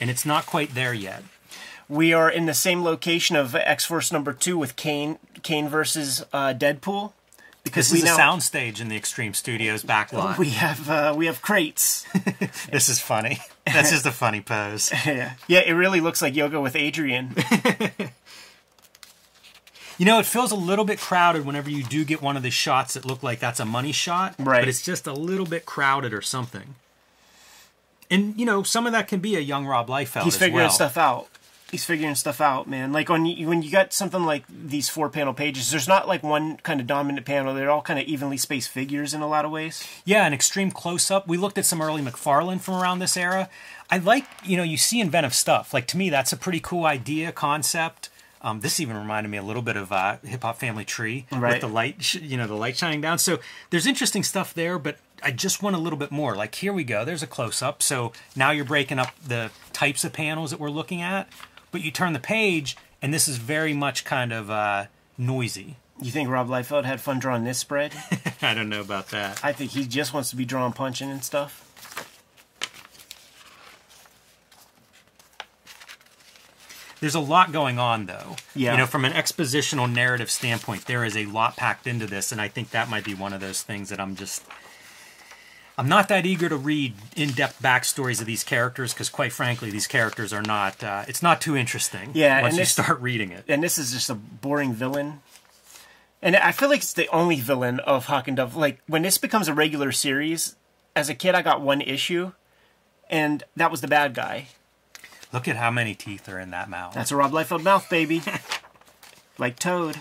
and 0.00 0.10
it's 0.10 0.24
not 0.26 0.46
quite 0.46 0.74
there 0.74 0.94
yet. 0.94 1.22
We 1.88 2.12
are 2.12 2.30
in 2.30 2.46
the 2.46 2.54
same 2.54 2.82
location 2.82 3.36
of 3.36 3.54
X 3.54 3.84
Force 3.84 4.10
number 4.10 4.32
two 4.32 4.56
with 4.56 4.76
Kane 4.76 5.18
Kane 5.42 5.68
versus 5.68 6.24
uh, 6.32 6.54
Deadpool. 6.54 7.12
Because 7.62 7.90
This 7.90 8.02
is 8.02 8.04
we 8.04 8.10
a 8.10 8.12
soundstage 8.12 8.78
in 8.80 8.88
the 8.88 8.96
Extreme 8.96 9.32
Studios 9.32 9.82
back 9.82 10.12
lot. 10.12 10.38
we 10.38 10.50
have 10.50 10.88
uh, 10.90 11.14
we 11.16 11.26
have 11.26 11.40
crates. 11.42 12.06
This 12.70 12.88
is 12.88 13.00
funny. 13.00 13.38
That's 13.66 13.90
just 13.90 14.04
a 14.06 14.10
funny 14.10 14.40
pose. 14.40 14.92
yeah, 15.06 15.34
yeah, 15.48 15.60
it 15.60 15.72
really 15.72 16.00
looks 16.00 16.20
like 16.20 16.34
yoga 16.36 16.60
with 16.60 16.76
Adrian. 16.76 17.34
You 19.96 20.06
know, 20.06 20.18
it 20.18 20.26
feels 20.26 20.50
a 20.50 20.56
little 20.56 20.84
bit 20.84 20.98
crowded 20.98 21.46
whenever 21.46 21.70
you 21.70 21.84
do 21.84 22.04
get 22.04 22.20
one 22.20 22.36
of 22.36 22.42
the 22.42 22.50
shots 22.50 22.94
that 22.94 23.04
look 23.04 23.22
like 23.22 23.38
that's 23.38 23.60
a 23.60 23.64
money 23.64 23.92
shot. 23.92 24.34
Right. 24.40 24.60
But 24.62 24.68
it's 24.68 24.82
just 24.82 25.06
a 25.06 25.12
little 25.12 25.46
bit 25.46 25.66
crowded 25.66 26.12
or 26.12 26.20
something. 26.20 26.74
And, 28.14 28.38
you 28.38 28.46
know, 28.46 28.62
some 28.62 28.86
of 28.86 28.92
that 28.92 29.08
can 29.08 29.20
be 29.20 29.36
a 29.36 29.40
young 29.40 29.66
Rob 29.66 29.88
Liefeld 29.88 30.22
He's 30.22 30.36
figuring 30.36 30.64
well. 30.64 30.70
stuff 30.70 30.96
out. 30.96 31.28
He's 31.70 31.84
figuring 31.84 32.14
stuff 32.14 32.40
out, 32.40 32.68
man. 32.68 32.92
Like 32.92 33.08
when 33.08 33.26
you, 33.26 33.48
when 33.48 33.62
you 33.62 33.72
got 33.72 33.92
something 33.92 34.22
like 34.22 34.44
these 34.48 34.88
four 34.88 35.08
panel 35.08 35.34
pages, 35.34 35.72
there's 35.72 35.88
not 35.88 36.06
like 36.06 36.22
one 36.22 36.58
kind 36.58 36.80
of 36.80 36.86
dominant 36.86 37.26
panel. 37.26 37.52
They're 37.52 37.70
all 37.70 37.82
kind 37.82 37.98
of 37.98 38.06
evenly 38.06 38.36
spaced 38.36 38.68
figures 38.70 39.12
in 39.12 39.22
a 39.22 39.26
lot 39.26 39.44
of 39.44 39.50
ways. 39.50 39.82
Yeah, 40.04 40.24
an 40.24 40.32
extreme 40.32 40.70
close 40.70 41.10
up. 41.10 41.26
We 41.26 41.36
looked 41.36 41.58
at 41.58 41.66
some 41.66 41.82
early 41.82 42.00
McFarlane 42.00 42.60
from 42.60 42.74
around 42.74 43.00
this 43.00 43.16
era. 43.16 43.48
I 43.90 43.98
like, 43.98 44.26
you 44.44 44.56
know, 44.56 44.62
you 44.62 44.76
see 44.76 45.00
inventive 45.00 45.34
stuff. 45.34 45.74
Like 45.74 45.88
to 45.88 45.96
me, 45.96 46.10
that's 46.10 46.32
a 46.32 46.36
pretty 46.36 46.60
cool 46.60 46.86
idea, 46.86 47.32
concept. 47.32 48.08
Um, 48.44 48.60
this 48.60 48.78
even 48.78 48.96
reminded 48.96 49.30
me 49.30 49.38
a 49.38 49.42
little 49.42 49.62
bit 49.62 49.76
of 49.76 49.90
uh, 49.90 50.18
Hip 50.22 50.42
Hop 50.42 50.58
Family 50.58 50.84
Tree 50.84 51.24
with 51.52 51.60
the 51.62 51.66
light, 51.68 52.02
sh- 52.04 52.16
you 52.16 52.36
know, 52.36 52.46
the 52.46 52.54
light 52.54 52.76
shining 52.76 53.00
down. 53.00 53.18
So 53.18 53.40
there's 53.70 53.86
interesting 53.86 54.22
stuff 54.22 54.52
there, 54.52 54.78
but 54.78 54.98
I 55.22 55.30
just 55.30 55.62
want 55.62 55.74
a 55.74 55.78
little 55.78 55.98
bit 55.98 56.10
more. 56.12 56.36
Like 56.36 56.54
here 56.56 56.72
we 56.72 56.84
go. 56.84 57.06
There's 57.06 57.22
a 57.22 57.26
close 57.26 57.62
up. 57.62 57.82
So 57.82 58.12
now 58.36 58.50
you're 58.50 58.66
breaking 58.66 58.98
up 58.98 59.14
the 59.26 59.50
types 59.72 60.04
of 60.04 60.12
panels 60.12 60.50
that 60.50 60.60
we're 60.60 60.68
looking 60.70 61.00
at, 61.00 61.26
but 61.72 61.82
you 61.82 61.90
turn 61.90 62.12
the 62.12 62.20
page, 62.20 62.76
and 63.00 63.14
this 63.14 63.28
is 63.28 63.38
very 63.38 63.72
much 63.72 64.04
kind 64.04 64.30
of 64.30 64.50
uh, 64.50 64.86
noisy. 65.16 65.76
You 66.02 66.10
think 66.10 66.28
Rob 66.28 66.48
Liefeld 66.48 66.84
had 66.84 67.00
fun 67.00 67.18
drawing 67.20 67.44
this 67.44 67.58
spread? 67.58 67.94
I 68.42 68.52
don't 68.52 68.68
know 68.68 68.82
about 68.82 69.08
that. 69.08 69.42
I 69.42 69.52
think 69.52 69.70
he 69.70 69.86
just 69.86 70.12
wants 70.12 70.28
to 70.30 70.36
be 70.36 70.44
drawing 70.44 70.74
punching 70.74 71.10
and 71.10 71.24
stuff. 71.24 71.63
There's 77.04 77.14
a 77.14 77.20
lot 77.20 77.52
going 77.52 77.78
on, 77.78 78.06
though. 78.06 78.36
Yeah. 78.54 78.72
You 78.72 78.78
know, 78.78 78.86
from 78.86 79.04
an 79.04 79.12
expositional 79.12 79.92
narrative 79.92 80.30
standpoint, 80.30 80.86
there 80.86 81.04
is 81.04 81.18
a 81.18 81.26
lot 81.26 81.54
packed 81.54 81.86
into 81.86 82.06
this, 82.06 82.32
and 82.32 82.40
I 82.40 82.48
think 82.48 82.70
that 82.70 82.88
might 82.88 83.04
be 83.04 83.12
one 83.12 83.34
of 83.34 83.42
those 83.42 83.60
things 83.60 83.90
that 83.90 84.00
I'm 84.00 84.16
just. 84.16 84.42
I'm 85.76 85.86
not 85.86 86.08
that 86.08 86.24
eager 86.24 86.48
to 86.48 86.56
read 86.56 86.94
in-depth 87.14 87.60
backstories 87.60 88.22
of 88.22 88.26
these 88.26 88.42
characters 88.42 88.94
because, 88.94 89.10
quite 89.10 89.32
frankly, 89.32 89.70
these 89.70 89.86
characters 89.86 90.32
are 90.32 90.40
not. 90.40 90.82
Uh, 90.82 91.04
it's 91.06 91.22
not 91.22 91.42
too 91.42 91.54
interesting. 91.54 92.12
Yeah, 92.14 92.40
once 92.40 92.56
you 92.56 92.64
start 92.64 92.98
reading 93.02 93.32
it. 93.32 93.44
and 93.48 93.62
this 93.62 93.76
is 93.76 93.92
just 93.92 94.08
a 94.08 94.14
boring 94.14 94.72
villain. 94.72 95.20
And 96.22 96.36
I 96.36 96.52
feel 96.52 96.70
like 96.70 96.78
it's 96.78 96.94
the 96.94 97.08
only 97.08 97.38
villain 97.38 97.80
of 97.80 98.06
Hawk 98.06 98.28
and 98.28 98.36
Dove. 98.38 98.56
Like 98.56 98.80
when 98.86 99.02
this 99.02 99.18
becomes 99.18 99.46
a 99.46 99.52
regular 99.52 99.92
series, 99.92 100.56
as 100.96 101.10
a 101.10 101.14
kid 101.14 101.34
I 101.34 101.42
got 101.42 101.60
one 101.60 101.82
issue, 101.82 102.32
and 103.10 103.44
that 103.56 103.70
was 103.70 103.82
the 103.82 103.88
bad 103.88 104.14
guy. 104.14 104.46
Look 105.34 105.48
at 105.48 105.56
how 105.56 105.72
many 105.72 105.96
teeth 105.96 106.28
are 106.28 106.38
in 106.38 106.50
that 106.50 106.70
mouth. 106.70 106.94
That's 106.94 107.10
a 107.10 107.16
Rob 107.16 107.32
Liefeld 107.32 107.64
mouth, 107.64 107.90
baby. 107.90 108.22
like 109.38 109.58
Toad. 109.58 109.96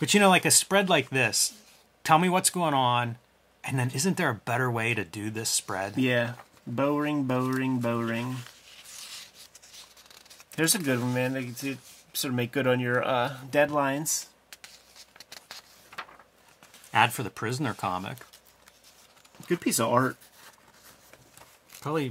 But 0.00 0.12
you 0.12 0.18
know, 0.18 0.28
like 0.28 0.44
a 0.44 0.50
spread 0.50 0.88
like 0.88 1.10
this, 1.10 1.54
tell 2.02 2.18
me 2.18 2.28
what's 2.28 2.50
going 2.50 2.74
on, 2.74 3.18
and 3.62 3.78
then 3.78 3.92
isn't 3.94 4.16
there 4.16 4.30
a 4.30 4.34
better 4.34 4.68
way 4.68 4.94
to 4.94 5.04
do 5.04 5.30
this 5.30 5.48
spread? 5.48 5.96
Yeah. 5.96 6.32
Bow 6.66 6.98
ring, 6.98 7.22
bow 7.22 7.46
ring, 7.46 7.78
bow 7.78 8.00
ring. 8.00 8.38
There's 10.56 10.74
a 10.74 10.80
good 10.80 10.98
one, 10.98 11.14
man. 11.14 11.34
They 11.34 11.44
to 11.44 11.76
sort 12.14 12.30
of 12.30 12.34
make 12.34 12.50
good 12.50 12.66
on 12.66 12.80
your 12.80 13.06
uh, 13.06 13.36
deadlines. 13.48 14.26
Ad 16.92 17.12
for 17.12 17.22
the 17.22 17.30
Prisoner 17.30 17.74
comic. 17.74 18.18
Good 19.46 19.60
piece 19.60 19.78
of 19.78 19.88
art. 19.88 20.16
Probably. 21.80 22.10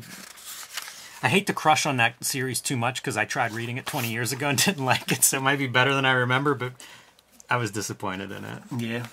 I 1.24 1.30
hate 1.30 1.48
to 1.48 1.54
crush 1.54 1.86
on 1.86 1.98
that 1.98 2.24
series 2.24 2.62
too 2.62 2.78
much 2.78 3.02
because 3.02 3.18
I 3.18 3.26
tried 3.26 3.52
reading 3.52 3.78
it 3.78 3.86
20 3.86 4.12
years 4.12 4.32
ago 4.32 4.50
and 4.50 4.58
didn't 4.64 4.86
like 4.86 5.12
it, 5.12 5.24
so 5.24 5.38
it 5.38 5.42
might 5.42 5.60
be 5.60 5.68
better 5.68 5.94
than 5.94 6.06
I 6.06 6.12
remember, 6.12 6.54
but 6.54 6.74
I 7.50 7.58
was 7.58 7.72
disappointed 7.72 8.32
in 8.32 8.44
it. 8.46 8.62
Yeah. 8.78 9.06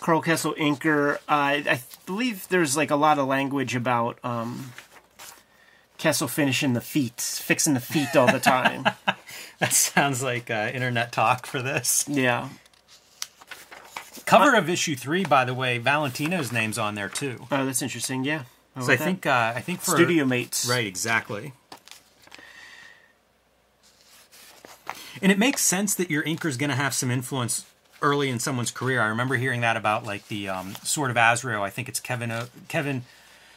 Karl 0.00 0.22
Kesel 0.22 0.56
Inker. 0.56 1.16
Uh, 1.28 1.66
I 1.68 1.80
believe 2.04 2.46
there's 2.48 2.76
like 2.76 2.90
a 2.90 2.96
lot 2.96 3.18
of 3.18 3.26
language 3.26 3.74
about 3.74 4.18
um, 4.22 4.72
Kesel 5.98 6.28
finishing 6.28 6.74
the 6.74 6.80
feet, 6.80 7.20
fixing 7.20 7.74
the 7.74 7.80
feet 7.80 8.14
all 8.14 8.30
the 8.30 8.40
time. 8.40 8.84
That 9.58 9.72
sounds 9.72 10.22
like 10.22 10.50
uh, 10.50 10.70
internet 10.74 11.12
talk 11.12 11.46
for 11.46 11.62
this. 11.62 12.04
yeah. 12.06 12.50
Cover 14.26 14.54
of 14.54 14.68
issue 14.68 14.94
three, 14.94 15.24
by 15.24 15.46
the 15.46 15.54
way, 15.54 15.78
Valentino's 15.78 16.52
name's 16.52 16.76
on 16.76 16.94
there 16.94 17.08
too. 17.08 17.46
Oh, 17.50 17.64
that's 17.64 17.80
interesting. 17.80 18.22
Yeah. 18.22 18.42
So 18.80 18.92
I 18.92 18.96
think 18.96 19.24
uh, 19.26 19.52
I 19.56 19.60
think 19.60 19.80
for 19.80 19.92
studio 19.92 20.24
mates. 20.24 20.68
right 20.68 20.86
exactly. 20.86 21.52
And 25.22 25.32
it 25.32 25.38
makes 25.38 25.62
sense 25.62 25.94
that 25.94 26.10
your 26.10 26.22
inker's 26.24 26.56
going 26.56 26.70
to 26.70 26.76
have 26.76 26.92
some 26.92 27.10
influence 27.10 27.64
early 28.02 28.28
in 28.28 28.38
someone's 28.38 28.70
career. 28.70 29.00
I 29.00 29.06
remember 29.06 29.36
hearing 29.36 29.62
that 29.62 29.76
about 29.76 30.04
like 30.04 30.28
the 30.28 30.48
um, 30.48 30.74
Sword 30.82 31.10
of 31.10 31.16
Azrael. 31.16 31.62
I 31.62 31.70
think 31.70 31.88
it's 31.88 32.00
Kevin 32.00 32.30
o- 32.30 32.48
Kevin 32.68 33.04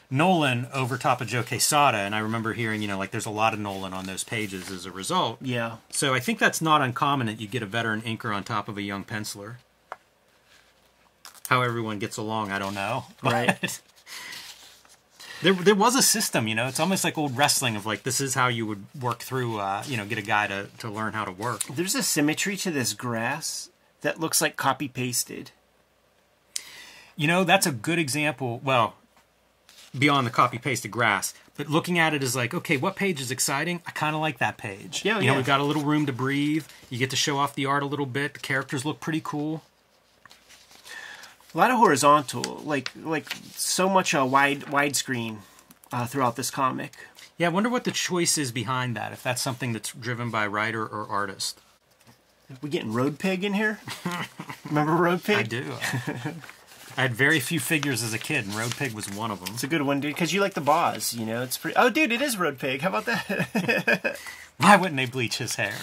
Nowlan 0.10 0.68
over 0.74 0.98
top 0.98 1.22
of 1.22 1.28
Joe 1.28 1.44
Quesada, 1.44 1.98
and 1.98 2.16
I 2.16 2.20
remember 2.20 2.54
hearing 2.54 2.82
you 2.82 2.88
know 2.88 2.98
like 2.98 3.12
there's 3.12 3.26
a 3.26 3.32
lot 3.32 3.54
of 3.54 3.60
Nowlan 3.60 3.94
on 3.94 4.06
those 4.06 4.24
pages 4.24 4.72
as 4.72 4.86
a 4.86 4.92
result. 4.92 5.38
Yeah. 5.42 5.78
So 5.90 6.14
I 6.14 6.20
think 6.20 6.40
that's 6.40 6.62
not 6.62 6.82
uncommon 6.82 7.28
that 7.28 7.42
you 7.42 7.48
get 7.48 7.62
a 7.62 7.66
veteran 7.68 8.02
inker 8.02 8.34
on 8.34 8.44
top 8.44 8.70
of 8.70 8.78
a 8.78 8.82
young 8.82 9.04
penciler. 9.04 9.56
How 11.50 11.62
everyone 11.64 12.00
gets 12.00 12.16
along, 12.16 12.52
I 12.52 12.60
don't 12.60 12.76
know. 12.76 13.06
Right. 13.24 13.82
There, 15.42 15.54
there 15.54 15.76
was 15.76 15.96
a 15.96 16.02
system, 16.02 16.48
you 16.48 16.56
know. 16.56 16.68
It's 16.68 16.80
almost 16.80 17.04
like 17.04 17.18
old 17.18 17.38
wrestling 17.38 17.76
of 17.76 17.86
like 17.86 18.04
this 18.04 18.20
is 18.20 18.34
how 18.34 18.48
you 18.48 18.66
would 18.66 18.84
work 19.00 19.20
through, 19.20 19.60
uh, 19.60 19.84
you 19.88 19.96
know, 19.96 20.06
get 20.06 20.18
a 20.18 20.24
guy 20.24 20.48
to, 20.48 20.68
to 20.80 20.90
learn 20.90 21.14
how 21.14 21.24
to 21.24 21.32
work. 21.32 21.64
There's 21.64 21.96
a 21.96 22.04
symmetry 22.04 22.58
to 22.58 22.72
this 22.72 22.94
grass 22.94 23.70
that 24.02 24.20
looks 24.20 24.42
like 24.42 24.58
copy 24.58 24.88
pasted. 24.88 25.52
You 27.16 27.28
know, 27.28 27.44
that's 27.44 27.66
a 27.66 27.72
good 27.72 28.00
example. 28.00 28.62
Well, 28.64 28.96
beyond 29.98 30.28
the 30.28 30.32
copy 30.32 30.58
pasted 30.58 30.92
grass, 30.92 31.34
but 31.56 31.68
looking 31.68 31.98
at 31.98 32.14
it 32.14 32.22
is 32.22 32.36
like, 32.36 32.54
okay, 32.54 32.78
what 32.78 32.96
page 32.96 33.20
is 33.20 33.32
exciting? 33.32 33.82
I 33.86 33.92
kind 33.92 34.16
of 34.16 34.22
like 34.22 34.38
that 34.38 34.58
page. 34.58 35.04
Yeah, 35.04 35.20
you 35.20 35.28
know, 35.28 35.32
yeah. 35.32 35.38
we've 35.38 35.46
got 35.46 35.60
a 35.60 35.64
little 35.64 35.84
room 35.84 36.06
to 36.06 36.14
breathe. 36.14 36.66
You 36.90 36.98
get 36.98 37.10
to 37.10 37.16
show 37.16 37.38
off 37.38 37.56
the 37.56 37.66
art 37.66 37.84
a 37.84 37.86
little 37.86 38.06
bit. 38.06 38.34
The 38.34 38.40
characters 38.40 38.86
look 38.86 39.00
pretty 39.00 39.22
cool. 39.24 39.64
A 41.54 41.58
lot 41.58 41.72
of 41.72 41.78
horizontal, 41.78 42.62
like 42.64 42.92
like 43.04 43.34
so 43.56 43.90
much 43.90 44.14
uh, 44.14 44.26
wide 44.26 44.62
widescreen 44.66 45.38
uh, 45.92 46.06
throughout 46.06 46.36
this 46.36 46.52
comic. 46.52 46.94
Yeah, 47.38 47.48
I 47.48 47.50
wonder 47.50 47.70
what 47.70 47.86
the 47.86 47.92
choice 47.92 48.38
is 48.38 48.52
behind 48.52 48.96
that. 48.96 49.14
If 49.14 49.24
that's 49.24 49.42
something 49.42 49.74
that's 49.74 49.92
driven 49.94 50.30
by 50.30 50.46
writer 50.46 50.86
or 50.86 51.08
artist. 51.08 51.60
We 52.62 52.70
getting 52.70 52.94
Road 52.94 53.20
Pig 53.20 53.44
in 53.44 53.54
here? 53.54 53.80
Remember 54.66 54.94
Road 54.94 55.24
Pig? 55.24 55.38
I 55.38 55.44
do. 55.44 55.74
I 56.98 57.04
had 57.04 57.14
very 57.14 57.40
few 57.40 57.60
figures 57.60 58.04
as 58.04 58.14
a 58.14 58.18
kid, 58.18 58.46
and 58.46 58.56
Road 58.56 58.76
Pig 58.76 58.94
was 58.94 59.10
one 59.10 59.32
of 59.32 59.40
them. 59.44 59.54
It's 59.54 59.64
a 59.64 59.68
good 59.68 59.84
one, 59.84 60.00
dude. 60.00 60.14
Because 60.14 60.34
you 60.34 60.42
like 60.42 60.56
the 60.56 60.62
boss, 60.62 61.14
you 61.14 61.26
know. 61.26 61.44
It's 61.44 61.58
pretty. 61.58 61.78
Oh, 61.78 61.90
dude, 61.90 62.12
it 62.12 62.22
is 62.22 62.38
Road 62.38 62.60
Pig. 62.60 62.82
How 62.82 62.90
about 62.90 63.06
that? 63.06 64.20
Why 64.58 64.76
wouldn't 64.76 64.98
they 64.98 65.06
bleach 65.06 65.38
his 65.38 65.56
hair? 65.56 65.76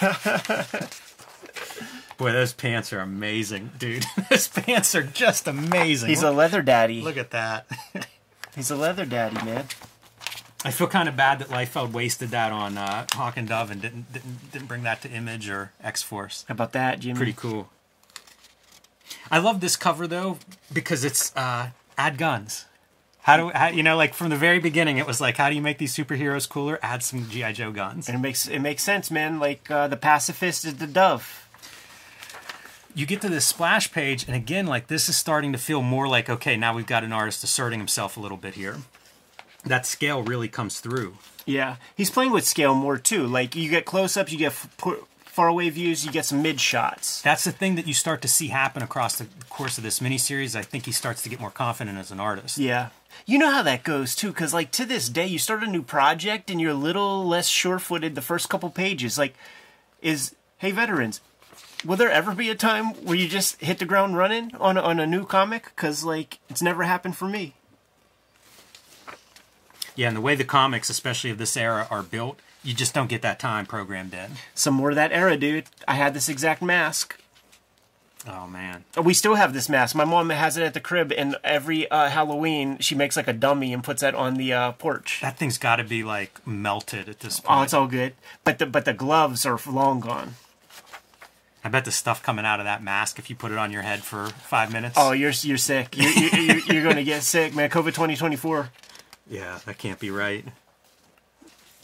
Boy, 2.20 2.32
those 2.32 2.52
pants 2.52 2.92
are 2.92 3.00
amazing, 3.00 3.70
dude. 3.78 4.04
those 4.30 4.46
pants 4.46 4.94
are 4.94 5.02
just 5.02 5.48
amazing. 5.48 6.10
He's 6.10 6.22
a 6.22 6.30
leather 6.30 6.60
daddy. 6.60 7.00
Look 7.00 7.16
at 7.16 7.30
that. 7.30 7.66
He's 8.54 8.70
a 8.70 8.76
leather 8.76 9.06
daddy, 9.06 9.42
man. 9.42 9.64
I 10.62 10.70
feel 10.70 10.86
kind 10.86 11.08
of 11.08 11.16
bad 11.16 11.38
that 11.38 11.48
Liefeld 11.48 11.92
wasted 11.92 12.28
that 12.28 12.52
on 12.52 12.76
uh, 12.76 13.06
Hawk 13.12 13.38
and 13.38 13.48
Dove 13.48 13.70
and 13.70 13.80
didn't, 13.80 14.12
didn't 14.12 14.52
didn't 14.52 14.68
bring 14.68 14.82
that 14.82 15.00
to 15.00 15.10
Image 15.10 15.48
or 15.48 15.72
X 15.82 16.02
Force. 16.02 16.44
How 16.46 16.52
about 16.52 16.72
that, 16.72 17.00
Jimmy? 17.00 17.16
Pretty 17.16 17.32
cool. 17.32 17.70
I 19.30 19.38
love 19.38 19.62
this 19.62 19.76
cover 19.76 20.06
though 20.06 20.36
because 20.70 21.04
it's 21.04 21.34
uh, 21.34 21.70
add 21.96 22.18
guns. 22.18 22.66
How 23.22 23.38
do 23.38 23.48
how, 23.48 23.68
you 23.68 23.82
know? 23.82 23.96
Like 23.96 24.12
from 24.12 24.28
the 24.28 24.36
very 24.36 24.58
beginning, 24.58 24.98
it 24.98 25.06
was 25.06 25.22
like, 25.22 25.38
how 25.38 25.48
do 25.48 25.56
you 25.56 25.62
make 25.62 25.78
these 25.78 25.96
superheroes 25.96 26.46
cooler? 26.46 26.78
Add 26.82 27.02
some 27.02 27.30
GI 27.30 27.54
Joe 27.54 27.72
guns. 27.72 28.10
And 28.10 28.16
it 28.16 28.20
makes 28.20 28.46
it 28.46 28.58
makes 28.58 28.82
sense, 28.82 29.10
man. 29.10 29.38
Like 29.38 29.70
uh, 29.70 29.88
the 29.88 29.96
pacifist 29.96 30.66
is 30.66 30.74
the 30.74 30.86
dove. 30.86 31.46
You 32.94 33.06
get 33.06 33.20
to 33.22 33.28
this 33.28 33.46
splash 33.46 33.92
page 33.92 34.24
and 34.26 34.34
again 34.36 34.66
like 34.66 34.86
this 34.88 35.08
is 35.08 35.16
starting 35.16 35.52
to 35.52 35.58
feel 35.58 35.82
more 35.82 36.08
like 36.08 36.28
okay 36.28 36.56
now 36.56 36.74
we've 36.74 36.86
got 36.86 37.04
an 37.04 37.12
artist 37.12 37.44
asserting 37.44 37.78
himself 37.78 38.16
a 38.16 38.20
little 38.20 38.36
bit 38.36 38.54
here 38.54 38.76
that 39.64 39.86
scale 39.86 40.22
really 40.22 40.48
comes 40.48 40.80
through 40.80 41.16
Yeah, 41.46 41.76
he's 41.96 42.10
playing 42.10 42.32
with 42.32 42.46
scale 42.46 42.74
more 42.74 42.96
too. 42.98 43.26
Like 43.26 43.54
you 43.56 43.68
get 43.70 43.84
close 43.84 44.16
ups, 44.16 44.32
you 44.32 44.38
get 44.38 44.52
f- 44.52 44.68
far 45.24 45.48
away 45.48 45.68
views, 45.70 46.04
you 46.04 46.10
get 46.12 46.24
some 46.24 46.42
mid 46.42 46.60
shots. 46.60 47.20
that's 47.22 47.44
the 47.44 47.52
thing 47.52 47.74
that 47.76 47.86
you 47.86 47.94
start 47.94 48.22
to 48.22 48.28
see 48.28 48.48
happen 48.48 48.82
across 48.82 49.16
the 49.18 49.26
course 49.48 49.76
of 49.78 49.84
this 49.84 50.00
miniseries 50.00 50.56
i 50.56 50.62
think 50.62 50.86
he 50.86 50.92
starts 50.92 51.22
to 51.22 51.28
get 51.28 51.38
more 51.40 51.50
confident 51.50 51.98
as 51.98 52.10
an 52.10 52.20
artist 52.20 52.58
Yeah. 52.58 52.88
You 53.26 53.38
know 53.38 53.50
how 53.50 53.62
that 53.64 53.82
goes 53.82 54.14
too, 54.14 54.28
because 54.28 54.54
like 54.54 54.70
to 54.72 54.84
this 54.86 55.08
day, 55.10 55.26
you 55.26 55.38
start 55.38 55.62
a 55.62 55.66
new 55.66 55.82
project 55.82 56.50
and 56.50 56.58
you're 56.60 56.70
a 56.70 56.86
little 56.88 57.26
less 57.26 57.48
sure-footed 57.48 58.14
the 58.14 58.22
first 58.22 58.48
couple 58.48 58.70
pages. 58.70 59.18
Like, 59.18 59.34
is 60.00 60.34
hey 60.58 60.70
veterans, 60.70 61.20
will 61.84 61.96
there 61.96 62.10
ever 62.10 62.34
be 62.34 62.50
a 62.50 62.54
time 62.54 62.86
where 63.04 63.16
you 63.16 63.28
just 63.28 63.60
hit 63.60 63.78
the 63.78 63.84
ground 63.84 64.16
running 64.16 64.54
on 64.56 64.76
a, 64.76 64.80
on 64.80 65.00
a 65.00 65.06
new 65.06 65.24
comic? 65.24 65.72
Because 65.74 66.04
like 66.04 66.38
it's 66.48 66.62
never 66.62 66.82
happened 66.84 67.16
for 67.16 67.28
me. 67.28 67.54
yeah 69.96 70.08
and 70.08 70.16
the 70.16 70.20
way 70.20 70.34
the 70.34 70.44
comics 70.44 70.90
especially 70.90 71.30
of 71.30 71.38
this 71.38 71.56
era 71.56 71.86
are 71.90 72.02
built 72.02 72.38
you 72.62 72.74
just 72.74 72.92
don't 72.92 73.08
get 73.08 73.22
that 73.22 73.38
time 73.38 73.64
programmed 73.64 74.12
in 74.12 74.32
Some 74.54 74.74
more 74.74 74.90
of 74.90 74.96
that 74.96 75.12
era, 75.12 75.36
dude. 75.38 75.64
I 75.88 75.94
had 75.94 76.12
this 76.12 76.28
exact 76.28 76.60
mask. 76.60 77.18
oh 78.28 78.46
man 78.46 78.84
We 79.02 79.14
still 79.14 79.36
have 79.36 79.54
this 79.54 79.68
mask. 79.70 79.96
My 79.96 80.04
mom 80.04 80.28
has 80.28 80.58
it 80.58 80.62
at 80.62 80.74
the 80.74 80.80
crib, 80.80 81.10
and 81.16 81.36
every 81.42 81.90
uh, 81.90 82.10
Halloween 82.10 82.76
she 82.78 82.94
makes 82.94 83.16
like 83.16 83.28
a 83.28 83.32
dummy 83.32 83.72
and 83.72 83.82
puts 83.82 84.02
that 84.02 84.14
on 84.14 84.34
the 84.34 84.52
uh, 84.52 84.72
porch. 84.72 85.20
that 85.22 85.38
thing's 85.38 85.56
got 85.56 85.76
to 85.76 85.84
be 85.84 86.04
like 86.04 86.46
melted 86.46 87.08
at 87.08 87.20
this 87.20 87.40
point. 87.40 87.58
Oh, 87.58 87.62
it's 87.62 87.72
all 87.72 87.86
good. 87.86 88.12
But 88.44 88.58
the 88.58 88.66
but 88.66 88.84
the 88.84 88.92
gloves 88.92 89.46
are 89.46 89.58
long 89.66 90.00
gone. 90.00 90.34
I 91.64 91.68
bet 91.68 91.84
the 91.84 91.92
stuff 91.92 92.22
coming 92.22 92.44
out 92.44 92.60
of 92.60 92.64
that 92.66 92.82
mask 92.82 93.18
if 93.18 93.28
you 93.30 93.36
put 93.36 93.52
it 93.52 93.58
on 93.58 93.70
your 93.72 93.82
head 93.82 94.02
for 94.02 94.26
five 94.28 94.72
minutes 94.72 94.94
Oh, 94.98 95.12
you're 95.12 95.32
you're 95.42 95.58
sick. 95.58 95.96
You're 95.96 96.10
you're, 96.10 96.40
you're, 96.40 96.58
you're 96.58 96.82
going 96.82 96.96
to 96.96 97.04
get 97.04 97.22
sick, 97.22 97.54
man. 97.54 97.70
COVID 97.70 97.94
twenty 97.94 98.16
twenty 98.16 98.36
four. 98.36 98.70
Yeah, 99.28 99.58
that 99.66 99.78
can't 99.78 99.98
be 100.00 100.10
right. 100.10 100.44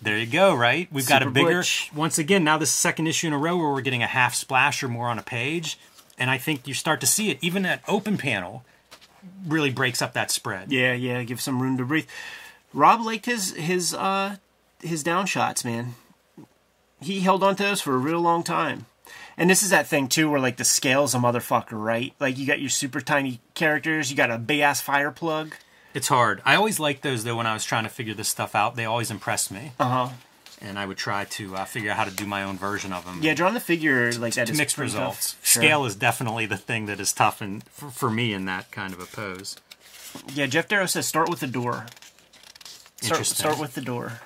There 0.03 0.19
you 0.19 0.27
go, 0.27 0.55
right? 0.55 0.89
We've 0.93 1.07
got 1.09 1.23
a 1.23 1.31
bigger. 1.31 1.61
Butch. 1.61 1.91
Once 1.95 2.19
again, 2.19 2.45
now 2.45 2.59
this 2.59 2.69
is 2.71 2.75
the 2.77 2.81
second 2.81 3.07
issue 3.07 3.29
in 3.29 3.33
a 3.33 3.39
row 3.39 3.57
where 3.57 3.71
we're 3.71 3.81
getting 3.81 4.03
a 4.03 4.07
half 4.07 4.35
splash 4.35 4.83
or 4.83 4.89
more 4.89 5.09
on 5.09 5.19
a 5.19 5.23
page. 5.23 5.79
And 6.19 6.29
I 6.31 6.39
think 6.39 6.67
you 6.69 6.75
start 6.75 7.01
to 7.01 7.07
see 7.07 7.31
it. 7.31 7.39
Even 7.41 7.63
that 7.63 7.83
open 7.89 8.19
panel 8.19 8.65
really 9.47 9.71
breaks 9.71 10.03
up 10.03 10.13
that 10.15 10.31
spread. 10.31 10.71
Yeah, 10.73 10.93
yeah. 10.93 11.23
Give 11.23 11.41
some 11.41 11.63
room 11.63 11.79
to 11.79 11.85
breathe. 11.85 12.07
Rob 12.75 13.01
liked 13.01 13.27
his 13.27 13.53
his 13.55 13.95
uh 13.95 14.37
his 14.83 15.03
down 15.03 15.27
shots, 15.27 15.65
man. 15.65 15.95
He 17.01 17.21
held 17.21 17.43
on 17.43 17.57
to 17.57 17.63
those 17.63 17.81
for 17.81 17.95
a 17.95 17.99
real 17.99 18.21
long 18.21 18.43
time. 18.43 18.87
And 19.37 19.51
this 19.51 19.63
is 19.63 19.71
that 19.71 19.87
thing 19.87 20.09
too, 20.09 20.31
where 20.31 20.41
like 20.41 20.57
the 20.57 20.65
scale's 20.65 21.15
a 21.15 21.19
motherfucker, 21.19 21.73
right? 21.73 22.15
Like 22.19 22.39
you 22.39 22.47
got 22.47 22.61
your 22.61 22.71
super 22.71 23.01
tiny 23.01 23.41
characters, 23.55 24.11
you 24.11 24.17
got 24.17 24.31
a 24.31 24.39
big 24.39 24.61
ass 24.61 24.81
fire 24.81 25.11
plug. 25.11 25.55
It's 25.95 26.09
hard. 26.09 26.43
I 26.45 26.57
always 26.57 26.79
liked 26.79 27.03
those, 27.03 27.25
though, 27.25 27.37
when 27.37 27.47
I 27.47 27.55
was 27.55 27.65
trying 27.65 27.85
to 27.85 27.89
figure 27.89 28.13
this 28.13 28.29
stuff 28.29 28.55
out. 28.55 28.77
They 28.77 28.85
always 28.85 29.11
impressed 29.11 29.51
me. 29.51 29.73
Uh 29.81 29.89
huh. 29.89 30.09
And 30.61 30.79
I 30.79 30.85
would 30.87 30.99
try 30.99 31.25
to 31.25 31.57
uh, 31.57 31.65
figure 31.65 31.91
out 31.91 31.97
how 31.97 32.05
to 32.05 32.11
do 32.11 32.27
my 32.27 32.43
own 32.43 32.57
version 32.59 32.93
of 32.93 33.05
them. 33.05 33.21
Yeah, 33.23 33.35
drawing 33.35 33.55
the 33.55 33.61
figure 33.61 34.13
like 34.13 34.35
that 34.35 34.47
to 34.47 34.53
is 34.53 34.59
mixed 34.59 34.79
results. 34.79 35.37
Sure. 35.43 35.63
Scale 35.63 35.85
is 35.87 35.97
definitely 35.97 36.47
the 36.47 36.57
thing 36.57 36.87
that 36.87 37.01
is 37.01 37.13
tough 37.13 37.41
and 37.41 37.65
for, 37.65 37.89
for 37.91 38.11
me 38.11 38.33
in 38.33 38.45
that 38.47 38.71
kind 38.71 38.93
of 38.93 39.01
a 39.01 39.07
pose. 39.07 39.57
Yeah, 40.35 40.47
Geof 40.47 40.69
Darrow 40.69 40.87
says 40.87 41.07
start 41.07 41.29
with 41.29 41.41
the 41.41 41.47
door. 41.47 41.87
Start, 42.97 43.21
Interesting. 43.21 43.37
start 43.37 43.59
with 43.59 43.75
the 43.75 43.83
door. 43.83 44.21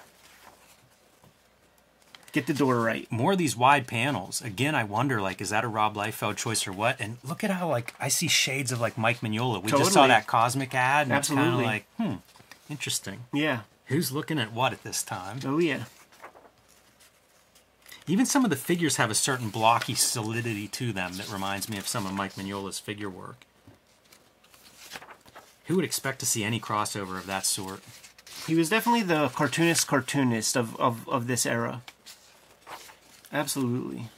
Get 2.32 2.46
the 2.46 2.54
door 2.54 2.80
right. 2.80 3.10
more 3.10 3.32
of 3.32 3.38
these 3.38 3.56
wide 3.56 3.88
panels. 3.88 4.40
Again, 4.40 4.74
I 4.74 4.84
wonder, 4.84 5.20
like, 5.20 5.40
is 5.40 5.50
that 5.50 5.64
a 5.64 5.68
Rob 5.68 5.96
Liefeld 5.96 6.36
choice 6.36 6.66
or 6.66 6.72
what? 6.72 7.00
And 7.00 7.18
look 7.24 7.42
at 7.42 7.50
how, 7.50 7.68
like, 7.68 7.92
I 7.98 8.08
see 8.08 8.28
shades 8.28 8.70
of 8.70 8.80
like 8.80 8.96
Mike 8.96 9.20
Mignola. 9.20 9.62
We 9.62 9.70
just 9.70 9.92
saw 9.92 10.06
that 10.06 10.28
cosmic 10.28 10.74
ad, 10.74 11.08
and 11.08 11.16
it's 11.16 11.30
Absolutely. 11.30 11.50
kind 11.50 11.60
of 11.60 11.66
like, 11.66 11.86
hmm, 11.96 12.72
interesting. 12.72 13.24
Yeah. 13.32 13.60
Who's 13.86 14.12
looking 14.12 14.38
at 14.38 14.52
what 14.52 14.72
at 14.72 14.84
this 14.84 15.02
time? 15.02 15.40
Oh 15.44 15.58
yeah. 15.58 15.84
Even 18.06 18.26
some 18.26 18.44
of 18.44 18.50
the 18.50 18.56
figures 18.56 18.96
have 18.96 19.10
a 19.10 19.14
certain 19.14 19.50
blocky 19.50 19.94
solidity 19.94 20.68
to 20.68 20.92
them 20.92 21.14
that 21.14 21.30
reminds 21.30 21.68
me 21.68 21.78
of 21.78 21.88
some 21.88 22.06
of 22.06 22.12
Mike 22.12 22.34
Mignola's 22.34 22.78
figure 22.78 23.10
work. 23.10 23.44
Who 25.66 25.76
would 25.76 25.84
expect 25.84 26.20
to 26.20 26.26
see 26.26 26.42
any 26.44 26.60
crossover 26.60 27.18
of 27.18 27.26
that 27.26 27.46
sort? 27.46 27.80
He 28.46 28.54
was 28.54 28.68
definitely 28.68 29.02
the 29.02 29.28
cartoonist 29.28 29.86
cartoonist 29.86 30.56
of, 30.56 30.74
of, 30.80 31.08
of 31.08 31.26
this 31.26 31.44
era. 31.44 31.82
Absolutely. 33.32 34.08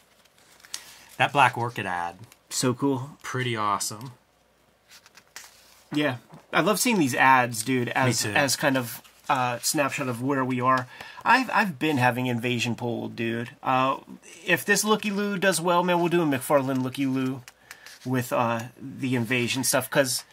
That 1.18 1.32
Black 1.32 1.56
Orchid 1.58 1.86
ad, 1.86 2.16
So 2.50 2.74
cool. 2.74 3.10
pretty 3.22 3.54
awesome. 3.56 4.12
Yeah. 5.92 6.16
I 6.52 6.60
love 6.60 6.80
seeing 6.80 6.98
these 6.98 7.14
ads, 7.14 7.62
dude, 7.62 7.88
as 7.90 8.24
as 8.24 8.56
kind 8.56 8.76
of 8.76 9.02
uh 9.28 9.58
snapshot 9.60 10.08
of 10.08 10.22
where 10.22 10.44
we 10.44 10.60
are. 10.60 10.88
I've 11.24 11.50
I've 11.52 11.78
been 11.78 11.98
having 11.98 12.26
invasion 12.26 12.74
pull, 12.74 13.08
dude. 13.08 13.50
Uh 13.62 13.98
if 14.44 14.64
this 14.64 14.84
Looky 14.84 15.10
Loo 15.10 15.38
does 15.38 15.60
well, 15.60 15.82
man, 15.84 15.98
we'll 16.00 16.08
do 16.08 16.22
a 16.22 16.26
McFarlane 16.26 16.82
Looky 16.82 17.06
Loo 17.06 17.42
with 18.04 18.32
uh 18.32 18.62
the 18.80 19.14
invasion 19.14 19.64
stuff 19.64 19.88
cuz 19.90 20.24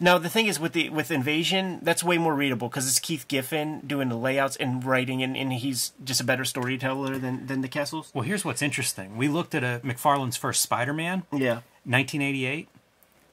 now 0.00 0.18
the 0.18 0.28
thing 0.28 0.46
is 0.46 0.58
with 0.58 0.72
the 0.72 0.90
with 0.90 1.10
invasion 1.10 1.78
that's 1.82 2.02
way 2.02 2.18
more 2.18 2.34
readable 2.34 2.68
because 2.68 2.88
it's 2.88 2.98
Keith 2.98 3.26
Giffen 3.28 3.80
doing 3.86 4.08
the 4.08 4.16
layouts 4.16 4.56
and 4.56 4.84
writing 4.84 5.22
and, 5.22 5.36
and 5.36 5.52
he's 5.52 5.92
just 6.04 6.20
a 6.20 6.24
better 6.24 6.44
storyteller 6.44 7.18
than 7.18 7.46
than 7.46 7.60
the 7.60 7.68
Kesels. 7.68 8.12
Well, 8.14 8.24
here's 8.24 8.44
what's 8.44 8.62
interesting. 8.62 9.16
We 9.16 9.28
looked 9.28 9.54
at 9.54 9.62
a 9.64 9.80
McFarlane's 9.84 10.36
first 10.36 10.62
Spider-Man, 10.62 11.22
Yeah. 11.32 11.60
1988 11.84 12.68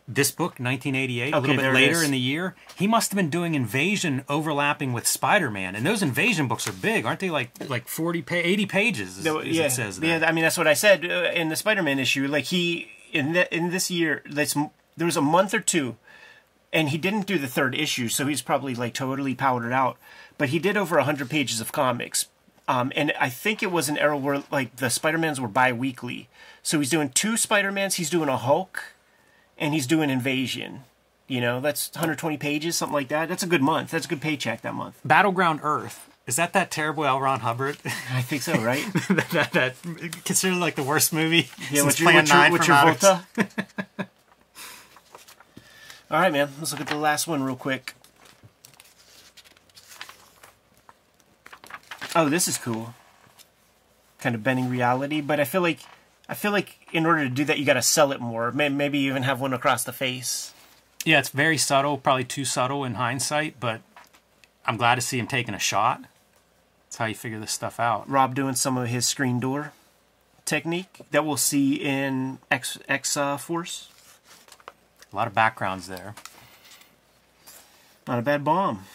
this 0.08 0.30
book, 0.32 0.60
1988, 0.60 1.34
a 1.34 1.40
little 1.40 1.56
bit 1.56 1.74
later 1.74 2.04
in 2.04 2.12
the 2.12 2.20
year, 2.20 2.54
he 2.76 2.86
must 2.86 3.12
have 3.12 3.16
been 3.16 3.30
doing 3.30 3.56
Invasion 3.56 4.26
overlapping 4.28 4.92
with 4.92 5.08
Spider-Man, 5.08 5.74
and 5.74 5.86
those 5.86 6.04
Invasion 6.04 6.50
books 6.50 6.68
are 6.68 6.74
big, 6.74 7.06
aren't 7.06 7.22
they? 7.22 7.30
Like 7.30 7.52
like 7.70 7.88
40, 7.88 8.22
pa- 8.24 8.36
80 8.36 8.66
pages, 8.66 9.20
as, 9.20 9.24
No, 9.24 9.42
yeah, 9.42 9.66
it 9.66 9.72
says 9.72 10.00
there. 10.02 10.20
yeah. 10.20 10.28
I 10.28 10.34
mean, 10.34 10.44
that's 10.44 10.58
what 10.58 10.68
I 10.68 10.74
said 10.74 11.06
uh, 11.06 11.32
in 11.34 11.48
the 11.48 11.56
Spider-Man 11.56 11.98
issue. 11.98 12.28
Like 12.28 12.46
he 12.46 12.90
in 13.14 13.34
the, 13.34 13.56
in 13.56 13.70
this 13.70 13.90
year, 13.90 14.22
that's 14.30 14.54
there 14.98 15.06
was 15.06 15.16
a 15.16 15.22
month 15.22 15.54
or 15.54 15.62
two, 15.62 15.96
and 16.74 16.90
he 16.90 16.98
didn't 16.98 17.26
do 17.26 17.38
the 17.38 17.48
third 17.48 17.76
issue, 17.76 18.08
so 18.08 18.28
he's 18.28 18.42
probably 18.42 18.76
like 18.76 18.94
totally 18.94 19.36
powdered 19.36 19.74
out. 19.74 19.98
But 20.38 20.50
he 20.50 20.60
did 20.60 20.78
over 20.78 21.00
hundred 21.00 21.30
pages 21.30 21.62
of 21.62 21.72
comics, 21.72 22.28
um, 22.68 22.92
and 22.96 23.14
I 23.20 23.30
think 23.30 23.62
it 23.62 23.72
was 23.72 23.90
an 23.90 23.98
era 23.98 24.18
where 24.18 24.44
like 24.52 24.78
the 24.78 24.90
Spider-Mans 24.90 25.40
were 25.40 25.48
bi-weekly. 25.48 26.30
So 26.64 26.80
he's 26.80 26.90
doing 26.90 27.10
two 27.10 27.38
Spider-Mans. 27.38 27.96
He's 27.96 28.10
doing 28.10 28.30
a 28.30 28.38
Hulk, 28.38 28.84
and 29.58 29.74
he's 29.74 29.88
doing 29.88 30.10
Invasion. 30.10 30.84
You 31.28 31.40
know, 31.40 31.62
that's 31.62 31.92
120 31.94 32.38
pages, 32.38 32.76
something 32.76 32.94
like 32.94 33.08
that. 33.08 33.30
That's 33.30 33.44
a 33.44 33.48
good 33.48 33.62
month. 33.62 33.92
That's 33.92 34.06
a 34.06 34.10
good 34.10 34.22
paycheck 34.22 34.62
that 34.62 34.74
month. 34.74 35.00
Battleground 35.06 35.62
Earth. 35.64 36.10
Is 36.28 36.36
that 36.36 36.54
that 36.54 36.72
terrible 36.72 37.06
L. 37.06 37.20
Ron 37.20 37.40
Hubbard? 37.40 37.78
I 38.12 38.22
think 38.22 38.42
so, 38.42 38.54
right? 38.62 38.86
that, 39.10 39.30
that, 39.32 39.52
that 39.54 39.76
considered 40.26 40.58
like 40.58 40.76
the 40.76 40.84
worst 40.84 41.14
movie 41.14 41.50
Yeah, 41.72 41.84
since 41.84 42.00
your, 42.00 42.12
Plan 42.12 42.26
your, 42.26 42.36
9 42.36 42.52
with 42.52 42.66
from 42.66 42.76
your 42.76 42.94
Volta. 42.94 44.08
All 46.12 46.20
right, 46.20 46.34
man. 46.34 46.50
Let's 46.60 46.74
look 46.74 46.82
at 46.82 46.88
the 46.88 46.96
last 46.96 47.26
one 47.26 47.42
real 47.42 47.56
quick. 47.56 47.94
Oh, 52.14 52.28
this 52.28 52.50
is 52.50 52.58
cool. 52.58 52.94
Kind 54.20 54.36
of 54.36 54.44
bending 54.44 54.70
reality, 54.70 55.22
but 55.22 55.40
I 55.40 55.46
feel 55.46 55.62
like 55.62 55.80
I 56.28 56.34
feel 56.34 56.52
like 56.52 56.76
in 56.92 57.06
order 57.06 57.24
to 57.24 57.30
do 57.30 57.46
that, 57.46 57.60
you 57.60 57.66
got 57.66 57.76
to 57.76 57.82
sell 57.82 58.12
it 58.12 58.20
more. 58.20 58.52
Maybe 58.52 59.00
even 59.00 59.24
have 59.24 59.40
one 59.40 59.54
across 59.54 59.86
the 59.86 59.94
face. 59.94 60.54
Yeah, 61.06 61.20
it's 61.20 61.30
very 61.30 61.58
subtle, 61.58 61.98
probably 61.98 62.26
too 62.26 62.44
subtle 62.44 62.84
in 62.84 62.96
hindsight, 62.96 63.62
but 63.62 63.80
I'm 64.66 64.76
glad 64.76 64.96
to 64.96 65.02
see 65.02 65.18
him 65.18 65.28
taking 65.28 65.54
a 65.54 65.60
shot. 65.60 66.04
That's 66.86 66.98
how 66.98 67.06
you 67.06 67.16
figure 67.16 67.40
this 67.40 67.54
stuff 67.54 67.80
out. 67.80 68.10
Rob 68.10 68.36
doing 68.36 68.56
some 68.56 68.78
of 68.78 68.90
his 68.90 69.08
screen 69.08 69.40
door 69.40 69.72
technique 70.44 71.00
that 71.12 71.26
we'll 71.26 71.38
see 71.38 71.76
in 71.76 72.40
X 72.52 72.78
X 72.90 73.16
uh, 73.16 73.38
Force. 73.38 73.88
A 75.12 75.16
lot 75.16 75.28
of 75.28 75.34
backgrounds 75.34 75.88
there. 75.88 76.16
Not 78.08 78.20
a 78.20 78.22
bad 78.22 78.44
bomb. 78.44 78.86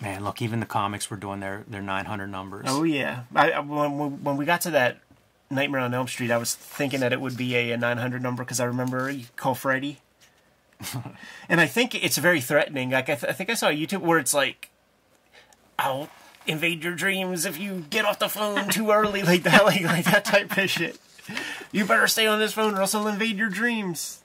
Man, 0.00 0.24
look, 0.24 0.42
even 0.42 0.58
the 0.58 0.66
comics 0.66 1.10
were 1.10 1.16
doing 1.16 1.38
their, 1.40 1.64
their 1.68 1.80
900 1.80 2.26
numbers. 2.26 2.64
Oh 2.68 2.82
yeah. 2.82 3.24
I, 3.34 3.60
when 3.60 3.98
when 3.98 4.24
when 4.24 4.36
we 4.36 4.44
got 4.44 4.62
to 4.62 4.70
that 4.70 4.98
Nightmare 5.48 5.80
on 5.80 5.94
Elm 5.94 6.08
Street, 6.08 6.32
I 6.32 6.38
was 6.38 6.54
thinking 6.54 7.00
that 7.00 7.12
it 7.12 7.20
would 7.20 7.36
be 7.36 7.54
a, 7.54 7.72
a 7.72 7.76
900 7.76 8.20
number 8.20 8.42
because 8.42 8.58
I 8.58 8.64
remember 8.64 9.14
call 9.36 9.54
Freddy, 9.54 9.98
and 11.48 11.60
I 11.60 11.66
think 11.66 11.94
it's 11.94 12.18
very 12.18 12.40
threatening. 12.40 12.90
Like 12.90 13.08
I, 13.08 13.14
th- 13.14 13.30
I 13.30 13.32
think 13.32 13.48
I 13.48 13.54
saw 13.54 13.68
a 13.68 13.72
YouTube 13.72 14.00
where 14.00 14.18
it's 14.18 14.34
like, 14.34 14.70
"I'll 15.78 16.08
invade 16.46 16.82
your 16.82 16.94
dreams 16.94 17.44
if 17.44 17.60
you 17.60 17.84
get 17.90 18.04
off 18.04 18.18
the 18.18 18.28
phone 18.28 18.70
too 18.70 18.90
early," 18.90 19.22
like 19.22 19.44
that, 19.44 19.64
like 19.66 19.82
like 19.82 20.06
that 20.06 20.24
type 20.24 20.56
of 20.56 20.68
shit. 20.68 20.98
You 21.72 21.86
better 21.86 22.06
stay 22.06 22.26
on 22.26 22.38
this 22.38 22.52
phone 22.52 22.74
or 22.74 22.80
else 22.82 22.94
I'll 22.94 23.08
invade 23.08 23.36
your 23.38 23.48
dreams. 23.48 24.22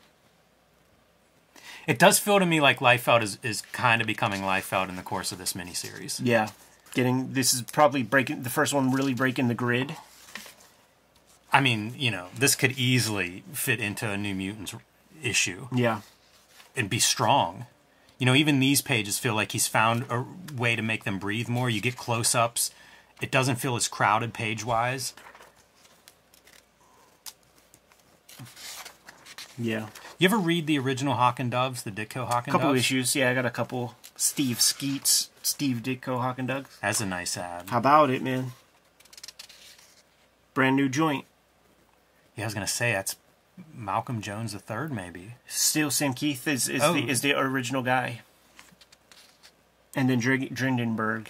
It 1.87 1.97
does 1.97 2.19
feel 2.19 2.39
to 2.39 2.45
me 2.45 2.59
like 2.59 2.79
Liefeld 2.79 3.23
is, 3.23 3.39
is 3.41 3.61
kind 3.61 4.01
of 4.01 4.07
becoming 4.07 4.41
Liefeld 4.41 4.89
in 4.89 4.97
the 4.97 5.01
course 5.01 5.31
of 5.31 5.37
this 5.37 5.53
miniseries. 5.53 6.19
Yeah, 6.21 6.49
getting 6.93 7.31
this 7.31 7.53
is 7.53 7.61
probably 7.61 8.03
breaking 8.03 8.43
the 8.43 8.49
first 8.49 8.73
one, 8.73 8.91
really 8.91 9.13
breaking 9.13 9.47
the 9.47 9.53
grid. 9.53 9.95
I 11.51 11.61
mean, 11.61 11.93
you 11.97 12.11
know, 12.11 12.27
this 12.37 12.55
could 12.55 12.77
easily 12.77 13.43
fit 13.53 13.79
into 13.79 14.09
a 14.11 14.17
New 14.17 14.35
Mutants 14.35 14.75
issue 15.23 15.69
Yeah, 15.73 16.01
and 16.75 16.89
be 16.89 16.99
strong. 16.99 17.67
You 18.19 18.25
know, 18.25 18.35
even 18.35 18.59
these 18.59 18.81
pages 18.81 19.17
feel 19.17 19.35
like 19.35 19.53
he's 19.53 19.67
found 19.67 20.05
a 20.09 20.25
way 20.53 20.75
to 20.75 20.81
make 20.81 21.05
them 21.05 21.19
breathe 21.19 21.47
more. 21.47 21.69
You 21.69 21.79
get 21.79 21.95
close 21.95 22.35
ups, 22.35 22.71
it 23.21 23.31
doesn't 23.31 23.57
feel 23.57 23.77
as 23.77 23.87
crowded 23.87 24.33
page 24.33 24.65
wise. 24.65 25.13
Yeah. 29.57 29.87
You 30.19 30.25
ever 30.27 30.37
read 30.37 30.67
the 30.67 30.77
original 30.79 31.15
Hawk 31.15 31.39
and 31.39 31.49
Doves, 31.49 31.83
the 31.83 31.91
Ditko 31.91 32.27
Hawk 32.27 32.45
and 32.47 32.51
couple 32.51 32.69
Doves? 32.69 32.79
issues. 32.81 33.15
Yeah, 33.15 33.29
I 33.29 33.33
got 33.33 33.45
a 33.45 33.49
couple. 33.49 33.95
Steve 34.15 34.61
Skeates, 34.61 35.29
Steve 35.41 35.77
Ditko, 35.83 36.19
Hawk 36.21 36.37
and 36.39 36.47
Doug. 36.47 36.67
That's 36.81 37.01
a 37.01 37.05
nice 37.05 37.35
ad. 37.37 37.69
How 37.69 37.79
about 37.79 38.09
it, 38.09 38.21
man? 38.21 38.51
Brand 40.53 40.75
new 40.75 40.89
joint. 40.89 41.25
Yeah, 42.35 42.43
I 42.43 42.47
was 42.47 42.53
gonna 42.53 42.67
say 42.67 42.91
that's 42.91 43.15
Malcolm 43.73 44.21
Jones 44.21 44.53
the 44.53 44.59
third, 44.59 44.91
maybe. 44.93 45.35
Still, 45.47 45.89
Sam 45.91 46.13
Kieth 46.13 46.47
is 46.47 46.67
is 46.69 46.83
Oh. 46.83 46.93
the 46.93 47.09
is 47.09 47.21
the 47.21 47.33
original 47.37 47.81
guy. 47.81 48.21
And 49.95 50.07
then 50.09 50.19
Drig- 50.19 50.53
Drindenberg. 50.55 51.27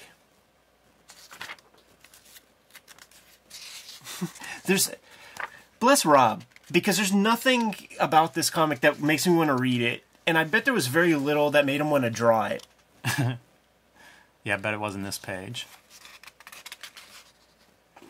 there's 4.66 4.92
bless 5.80 6.06
Rob 6.06 6.44
because 6.72 6.98
there's 6.98 7.14
nothing 7.14 7.76
about 8.00 8.34
this 8.34 8.50
comic 8.50 8.82
that 8.82 9.02
makes 9.02 9.26
me 9.26 9.36
want 9.36 9.50
to 9.50 9.56
read 9.56 9.82
it, 9.82 10.04
and 10.26 10.38
I 10.38 10.44
bet 10.44 10.66
there 10.66 10.74
was 10.74 10.88
very 10.88 11.16
little 11.16 11.52
that 11.52 11.66
made 11.66 11.82
him 11.82 11.90
want 11.90 12.04
to 12.04 12.10
draw 12.10 12.46
it. 12.46 12.68
Yeah, 14.48 14.54
I 14.54 14.58
bet 14.60 14.74
it 14.74 14.80
wasn't 14.80 15.04
this 15.04 15.18
page. 15.18 15.68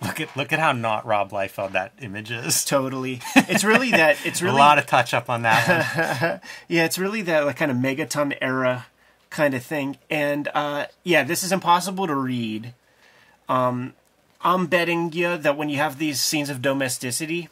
Look 0.04 0.22
at 0.22 0.38
look 0.38 0.54
at 0.54 0.60
how 0.60 0.72
not 0.72 1.04
Rob 1.04 1.32
Liefeld 1.32 1.72
that 1.72 1.93
image 2.00 2.30
is. 2.30 2.63
Totally, 2.63 3.22
it's 3.36 3.63
really 3.63 3.89
that. 3.89 4.17
It's 4.24 4.43
really 4.43 4.56
a 4.56 4.60
lot 4.60 4.78
of 4.78 4.86
touch 4.86 5.15
up 5.15 5.32
on 5.32 5.41
that 5.41 6.22
one. 6.30 6.39
Yeah, 6.67 6.86
it's 6.86 7.00
really 7.00 7.24
that 7.24 7.48
like 7.48 7.56
kind 7.56 7.72
of 7.72 7.78
megaton 7.78 8.38
era 8.39 8.86
kind 9.32 9.56
of 9.56 9.63
thing. 9.63 9.98
And 10.12 10.48
uh, 10.54 10.86
yeah, 11.04 11.24
this 11.24 11.43
is 11.43 11.52
impossible 11.52 12.06
to 12.06 12.13
read. 12.13 12.76
Um, 13.50 13.93
I'm 14.41 14.67
betting 14.67 15.12
you 15.13 15.38
that 15.38 15.58
when 15.58 15.70
you 15.70 15.78
have 15.78 15.98
these 15.98 16.22
scenes 16.22 16.52
of 16.52 16.62
domesticity, 16.62 17.50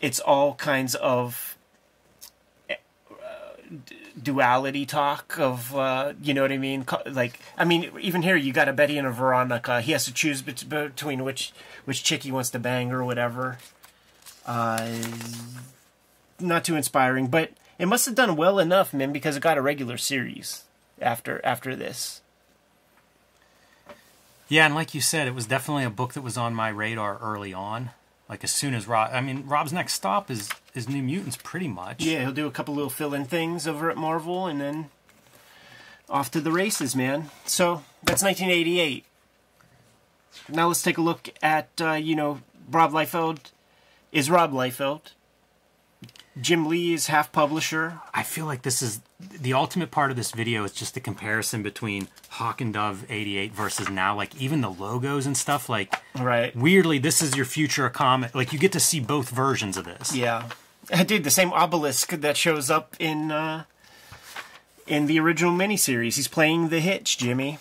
it's 0.00 0.20
all 0.20 0.54
kinds 0.54 0.94
of 0.94 1.56
uh, 2.70 2.74
duality 4.20 4.86
talk 4.86 5.38
of 5.38 5.74
uh, 5.74 6.12
you 6.22 6.34
know 6.34 6.42
what 6.42 6.52
I 6.52 6.58
mean. 6.58 6.86
Like 7.06 7.40
I 7.56 7.64
mean, 7.64 7.90
even 8.00 8.22
here 8.22 8.36
you 8.36 8.52
got 8.52 8.68
a 8.68 8.72
Betty 8.72 8.98
and 8.98 9.06
a 9.06 9.10
Veronica. 9.10 9.80
He 9.80 9.92
has 9.92 10.04
to 10.04 10.12
choose 10.12 10.42
bet- 10.42 10.68
between 10.68 11.24
which 11.24 11.52
which 11.84 12.02
chick 12.02 12.22
he 12.22 12.32
wants 12.32 12.50
to 12.50 12.58
bang 12.58 12.92
or 12.92 13.04
whatever. 13.04 13.58
Uh, 14.46 15.02
not 16.38 16.64
too 16.64 16.76
inspiring, 16.76 17.28
but 17.28 17.50
it 17.78 17.86
must 17.86 18.06
have 18.06 18.14
done 18.14 18.36
well 18.36 18.58
enough, 18.58 18.92
man, 18.92 19.12
because 19.12 19.36
it 19.36 19.40
got 19.40 19.58
a 19.58 19.62
regular 19.62 19.96
series 19.96 20.64
after 21.00 21.40
after 21.44 21.74
this. 21.74 22.20
Yeah, 24.48 24.66
and 24.66 24.74
like 24.74 24.94
you 24.94 25.00
said, 25.00 25.26
it 25.26 25.34
was 25.34 25.46
definitely 25.46 25.84
a 25.84 25.90
book 25.90 26.12
that 26.12 26.22
was 26.22 26.36
on 26.36 26.54
my 26.54 26.68
radar 26.68 27.18
early 27.18 27.54
on. 27.54 27.90
Like 28.28 28.42
as 28.42 28.50
soon 28.50 28.74
as 28.74 28.88
Rob, 28.88 29.10
I 29.12 29.20
mean, 29.20 29.44
Rob's 29.46 29.72
next 29.72 29.94
stop 29.94 30.30
is 30.30 30.48
is 30.74 30.88
New 30.88 31.02
Mutants, 31.02 31.36
pretty 31.42 31.68
much. 31.68 32.04
Yeah, 32.04 32.22
he'll 32.22 32.32
do 32.32 32.46
a 32.46 32.50
couple 32.50 32.74
little 32.74 32.90
fill-in 32.90 33.26
things 33.26 33.66
over 33.68 33.90
at 33.90 33.96
Marvel, 33.96 34.46
and 34.46 34.60
then 34.60 34.90
off 36.08 36.30
to 36.32 36.40
the 36.40 36.52
races, 36.52 36.96
man. 36.96 37.30
So 37.44 37.84
that's 38.02 38.22
1988. 38.22 39.04
Now 40.48 40.68
let's 40.68 40.82
take 40.82 40.98
a 40.98 41.02
look 41.02 41.30
at 41.42 41.68
uh, 41.80 41.92
you 41.92 42.16
know 42.16 42.40
Rob 42.70 42.92
Liefeld 42.92 43.52
is 44.10 44.30
Rob 44.30 44.52
Liefeld. 44.52 45.12
Jim 46.40 46.66
Lee 46.66 46.92
is 46.94 47.06
half 47.06 47.30
publisher. 47.30 48.00
I 48.12 48.22
feel 48.24 48.46
like 48.46 48.62
this 48.62 48.82
is 48.82 49.00
the 49.20 49.52
ultimate 49.52 49.90
part 49.92 50.10
of 50.10 50.16
this 50.16 50.32
video 50.32 50.64
is 50.64 50.72
just 50.72 50.94
the 50.94 51.00
comparison 51.00 51.62
between 51.62 52.08
Hawk 52.30 52.60
and 52.60 52.74
Dove 52.74 53.06
88 53.08 53.52
versus 53.52 53.88
now. 53.88 54.16
Like 54.16 54.34
even 54.40 54.60
the 54.60 54.70
logos 54.70 55.26
and 55.26 55.36
stuff. 55.36 55.68
Like 55.68 55.94
Right. 56.18 56.54
weirdly, 56.56 56.98
this 56.98 57.22
is 57.22 57.36
your 57.36 57.44
future 57.46 57.88
comic. 57.88 58.34
Like 58.34 58.52
you 58.52 58.58
get 58.58 58.72
to 58.72 58.80
see 58.80 58.98
both 58.98 59.30
versions 59.30 59.76
of 59.76 59.84
this. 59.84 60.14
Yeah, 60.14 60.48
dude, 61.06 61.22
the 61.24 61.30
same 61.30 61.52
obelisk 61.52 62.10
that 62.10 62.36
shows 62.36 62.68
up 62.70 62.96
in 62.98 63.30
uh, 63.30 63.64
in 64.86 65.06
the 65.06 65.20
original 65.20 65.52
miniseries. 65.52 66.16
He's 66.16 66.28
playing 66.28 66.68
the 66.68 66.80
hitch, 66.80 67.16
Jimmy. 67.16 67.58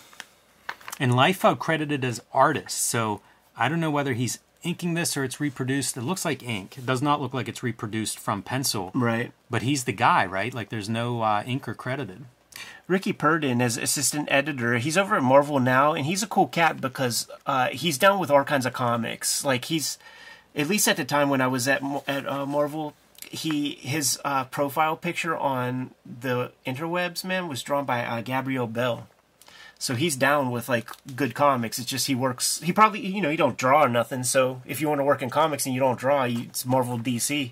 And 0.99 1.11
Liefeld 1.13 1.59
credited 1.59 2.03
as 2.03 2.21
artist, 2.33 2.77
so 2.79 3.21
I 3.57 3.67
don't 3.69 3.79
know 3.79 3.91
whether 3.91 4.13
he's 4.13 4.39
inking 4.63 4.93
this 4.93 5.15
or 5.15 5.23
it's 5.23 5.39
reproduced. 5.39 5.97
It 5.97 6.01
looks 6.01 6.25
like 6.25 6.43
ink. 6.43 6.77
It 6.77 6.85
does 6.85 7.01
not 7.01 7.21
look 7.21 7.33
like 7.33 7.47
it's 7.47 7.63
reproduced 7.63 8.19
from 8.19 8.41
pencil. 8.41 8.91
Right. 8.93 9.31
But 9.49 9.61
he's 9.61 9.83
the 9.83 9.91
guy, 9.91 10.25
right? 10.25 10.53
Like 10.53 10.69
there's 10.69 10.89
no 10.89 11.21
uh, 11.21 11.43
inker 11.43 11.75
credited. 11.75 12.25
Rickey 12.87 13.13
Purdin 13.13 13.61
as 13.61 13.77
assistant 13.77 14.27
editor. 14.29 14.77
He's 14.77 14.97
over 14.97 15.15
at 15.15 15.23
Marvel 15.23 15.59
now, 15.59 15.93
and 15.93 16.05
he's 16.05 16.21
a 16.21 16.27
cool 16.27 16.47
cat 16.47 16.81
because 16.81 17.27
uh, 17.45 17.69
he's 17.69 17.97
down 17.97 18.19
with 18.19 18.29
all 18.29 18.43
kinds 18.43 18.65
of 18.65 18.73
comics. 18.73 19.45
Like 19.45 19.65
he's, 19.65 19.97
at 20.55 20.67
least 20.67 20.87
at 20.87 20.97
the 20.97 21.05
time 21.05 21.29
when 21.29 21.41
I 21.41 21.47
was 21.47 21.67
at 21.67 21.81
at 22.07 22.27
uh, 22.27 22.45
Marvel, 22.45 22.93
he 23.21 23.71
his 23.81 24.19
uh, 24.25 24.43
profile 24.45 24.95
picture 24.97 25.35
on 25.35 25.91
the 26.05 26.51
interwebs, 26.65 27.23
man, 27.23 27.47
was 27.47 27.63
drawn 27.63 27.85
by 27.85 28.05
uh, 28.05 28.21
Gabrielle 28.21 28.67
Bell. 28.67 29.07
So 29.83 29.95
he's 29.95 30.15
down 30.15 30.49
with 30.49 30.69
like 30.69 30.89
good 31.13 31.35
comics. 31.35 31.77
It's 31.77 31.89
just 31.89 32.07
he 32.07 32.15
works. 32.15 32.61
He 32.61 32.71
probably 32.71 33.05
you 33.05 33.21
know 33.21 33.29
you 33.29 33.35
don't 33.35 33.57
draw 33.57 33.83
or 33.83 33.89
nothing. 33.89 34.23
So 34.23 34.61
if 34.65 34.79
you 34.79 34.87
want 34.87 34.99
to 34.99 35.03
work 35.03 35.21
in 35.21 35.29
comics 35.29 35.65
and 35.65 35.75
you 35.75 35.81
don't 35.81 35.99
draw, 35.99 36.23
you, 36.23 36.43
it's 36.43 36.65
Marvel 36.65 36.97
DC. 36.97 37.51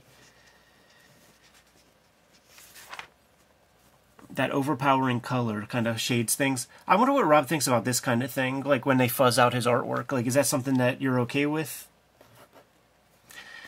That 4.34 4.50
overpowering 4.52 5.20
color 5.20 5.64
kind 5.64 5.88
of 5.88 6.00
shades 6.00 6.34
things. 6.34 6.70
I 6.88 6.96
wonder 6.96 7.12
what 7.12 7.26
Rob 7.26 7.48
thinks 7.48 7.68
about 7.68 7.84
this 7.84 8.00
kind 8.00 8.24
of 8.24 8.32
thing. 8.32 8.64
Like 8.64 8.86
when 8.86 8.96
they 8.96 9.10
fuzz 9.10 9.38
out 9.38 9.54
his 9.54 9.66
artwork. 9.66 10.14
Like 10.14 10.26
is 10.26 10.36
that 10.36 10.46
something 10.46 10.78
that 10.78 11.02
you're 11.02 11.20
okay 11.20 11.46
with? 11.46 11.90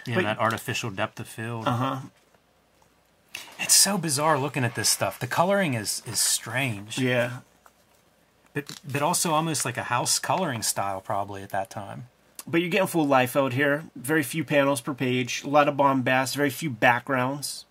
Yeah, 0.07 0.15
but, 0.15 0.23
that 0.23 0.39
artificial 0.39 0.89
depth 0.89 1.19
of 1.19 1.27
field. 1.27 1.67
Uh 1.67 1.71
huh. 1.71 1.99
It's 3.59 3.75
so 3.75 3.97
bizarre 3.97 4.39
looking 4.39 4.63
at 4.63 4.75
this 4.75 4.87
stuff. 4.87 5.19
The 5.19 5.27
coloring 5.27 5.73
is 5.73 6.01
is 6.05 6.21
strange. 6.21 6.97
Yeah 6.97 7.39
but 8.53 8.65
but 8.89 9.01
also 9.01 9.31
almost 9.31 9.65
like 9.65 9.77
a 9.77 9.83
house 9.83 10.19
coloring 10.19 10.61
style 10.61 11.01
probably 11.01 11.41
at 11.43 11.49
that 11.49 11.69
time. 11.69 12.07
But 12.45 12.61
you're 12.61 12.69
getting 12.69 12.87
full 12.87 13.07
Liefeld 13.07 13.53
here. 13.53 13.85
Very 13.95 14.23
few 14.23 14.43
panels 14.43 14.81
per 14.81 14.93
page. 14.93 15.43
A 15.43 15.49
lot 15.49 15.69
of 15.69 15.77
bombast. 15.77 16.35
Very 16.35 16.49
few 16.49 16.69
backgrounds. 16.69 17.65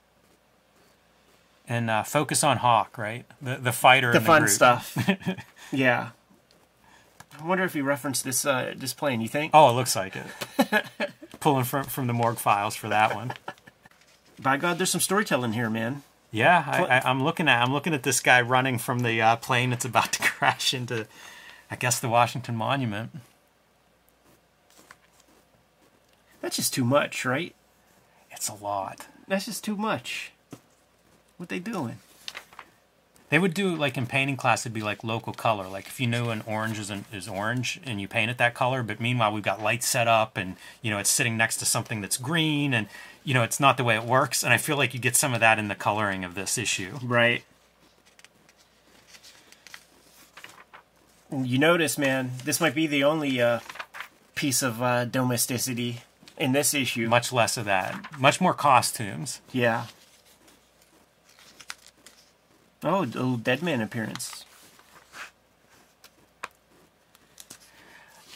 And 1.68 1.90
uh, 1.90 2.02
focus 2.02 2.42
on 2.42 2.58
Hawk, 2.58 2.96
right? 2.98 3.24
The 3.40 3.56
the 3.56 3.72
fighter. 3.72 4.12
The 4.12 4.20
fun 4.20 4.42
group. 4.42 4.50
stuff. 4.50 4.96
yeah. 5.72 6.10
I 7.40 7.46
wonder 7.46 7.64
if 7.64 7.74
he 7.74 7.80
referenced 7.80 8.24
this 8.24 8.44
uh, 8.44 8.74
this 8.76 8.94
plane. 8.94 9.20
You 9.20 9.28
think? 9.28 9.52
Oh, 9.54 9.70
it 9.70 9.74
looks 9.74 9.94
like 9.96 10.14
it. 10.16 10.84
Pulling 11.40 11.64
from 11.64 11.84
from 11.84 12.06
the 12.06 12.12
morgue 12.12 12.38
files 12.38 12.74
for 12.74 12.88
that 12.88 13.14
one. 13.14 13.32
By 14.40 14.56
God, 14.56 14.78
there's 14.78 14.90
some 14.90 15.00
storytelling 15.00 15.52
here, 15.52 15.70
man. 15.70 16.02
Yeah, 16.32 16.64
I, 16.66 16.84
I, 16.84 17.10
I'm 17.10 17.22
looking 17.22 17.46
at 17.46 17.62
I'm 17.62 17.72
looking 17.72 17.92
at 17.92 18.02
this 18.02 18.20
guy 18.20 18.40
running 18.40 18.78
from 18.78 19.00
the 19.00 19.20
uh, 19.20 19.36
plane 19.36 19.70
that's 19.70 19.84
about 19.84 20.14
to 20.14 20.22
crash 20.22 20.72
into, 20.72 21.06
I 21.70 21.76
guess, 21.76 22.00
the 22.00 22.08
Washington 22.08 22.56
Monument. 22.56 23.10
That's 26.40 26.56
just 26.56 26.72
too 26.74 26.84
much, 26.84 27.24
right? 27.24 27.54
It's 28.30 28.48
a 28.48 28.54
lot. 28.54 29.06
That's 29.28 29.44
just 29.44 29.62
too 29.62 29.76
much. 29.76 30.32
What 31.36 31.50
they 31.50 31.58
doing? 31.58 31.98
They 33.28 33.38
would 33.38 33.54
do 33.54 33.74
like 33.74 33.96
in 33.96 34.06
painting 34.06 34.36
class, 34.36 34.62
it'd 34.62 34.74
be 34.74 34.82
like 34.82 35.04
local 35.04 35.32
color. 35.32 35.68
Like 35.68 35.86
if 35.86 36.00
you 36.00 36.06
knew 36.06 36.30
an 36.30 36.42
orange 36.46 36.78
is 36.78 36.90
an, 36.90 37.04
is 37.12 37.28
orange 37.28 37.80
and 37.84 38.00
you 38.00 38.08
paint 38.08 38.30
it 38.30 38.38
that 38.38 38.54
color, 38.54 38.82
but 38.82 39.00
meanwhile 39.00 39.32
we've 39.32 39.42
got 39.42 39.62
lights 39.62 39.86
set 39.86 40.08
up 40.08 40.36
and 40.36 40.56
you 40.82 40.90
know 40.90 40.98
it's 40.98 41.08
sitting 41.08 41.36
next 41.36 41.58
to 41.58 41.64
something 41.64 42.00
that's 42.00 42.16
green 42.16 42.74
and 42.74 42.88
you 43.24 43.34
know 43.34 43.42
it's 43.42 43.60
not 43.60 43.76
the 43.76 43.84
way 43.84 43.94
it 43.94 44.04
works. 44.04 44.42
And 44.42 44.52
I 44.52 44.56
feel 44.58 44.76
like 44.76 44.94
you 44.94 45.00
get 45.00 45.16
some 45.16 45.34
of 45.34 45.40
that 45.40 45.58
in 45.58 45.68
the 45.68 45.74
coloring 45.74 46.24
of 46.24 46.34
this 46.34 46.58
issue. 46.58 46.98
Right. 47.02 47.44
You 51.30 51.58
notice, 51.58 51.96
man, 51.96 52.32
this 52.44 52.60
might 52.60 52.74
be 52.74 52.86
the 52.86 53.04
only 53.04 53.40
uh, 53.40 53.60
piece 54.34 54.62
of 54.62 54.82
uh, 54.82 55.06
domesticity 55.06 56.02
in 56.36 56.52
this 56.52 56.74
issue. 56.74 57.08
Much 57.08 57.32
less 57.32 57.56
of 57.56 57.64
that. 57.64 58.18
Much 58.18 58.40
more 58.40 58.52
costumes. 58.52 59.40
Yeah. 59.50 59.86
Oh, 62.82 63.02
a 63.02 63.04
little 63.04 63.36
Deadman 63.36 63.80
appearance. 63.80 64.44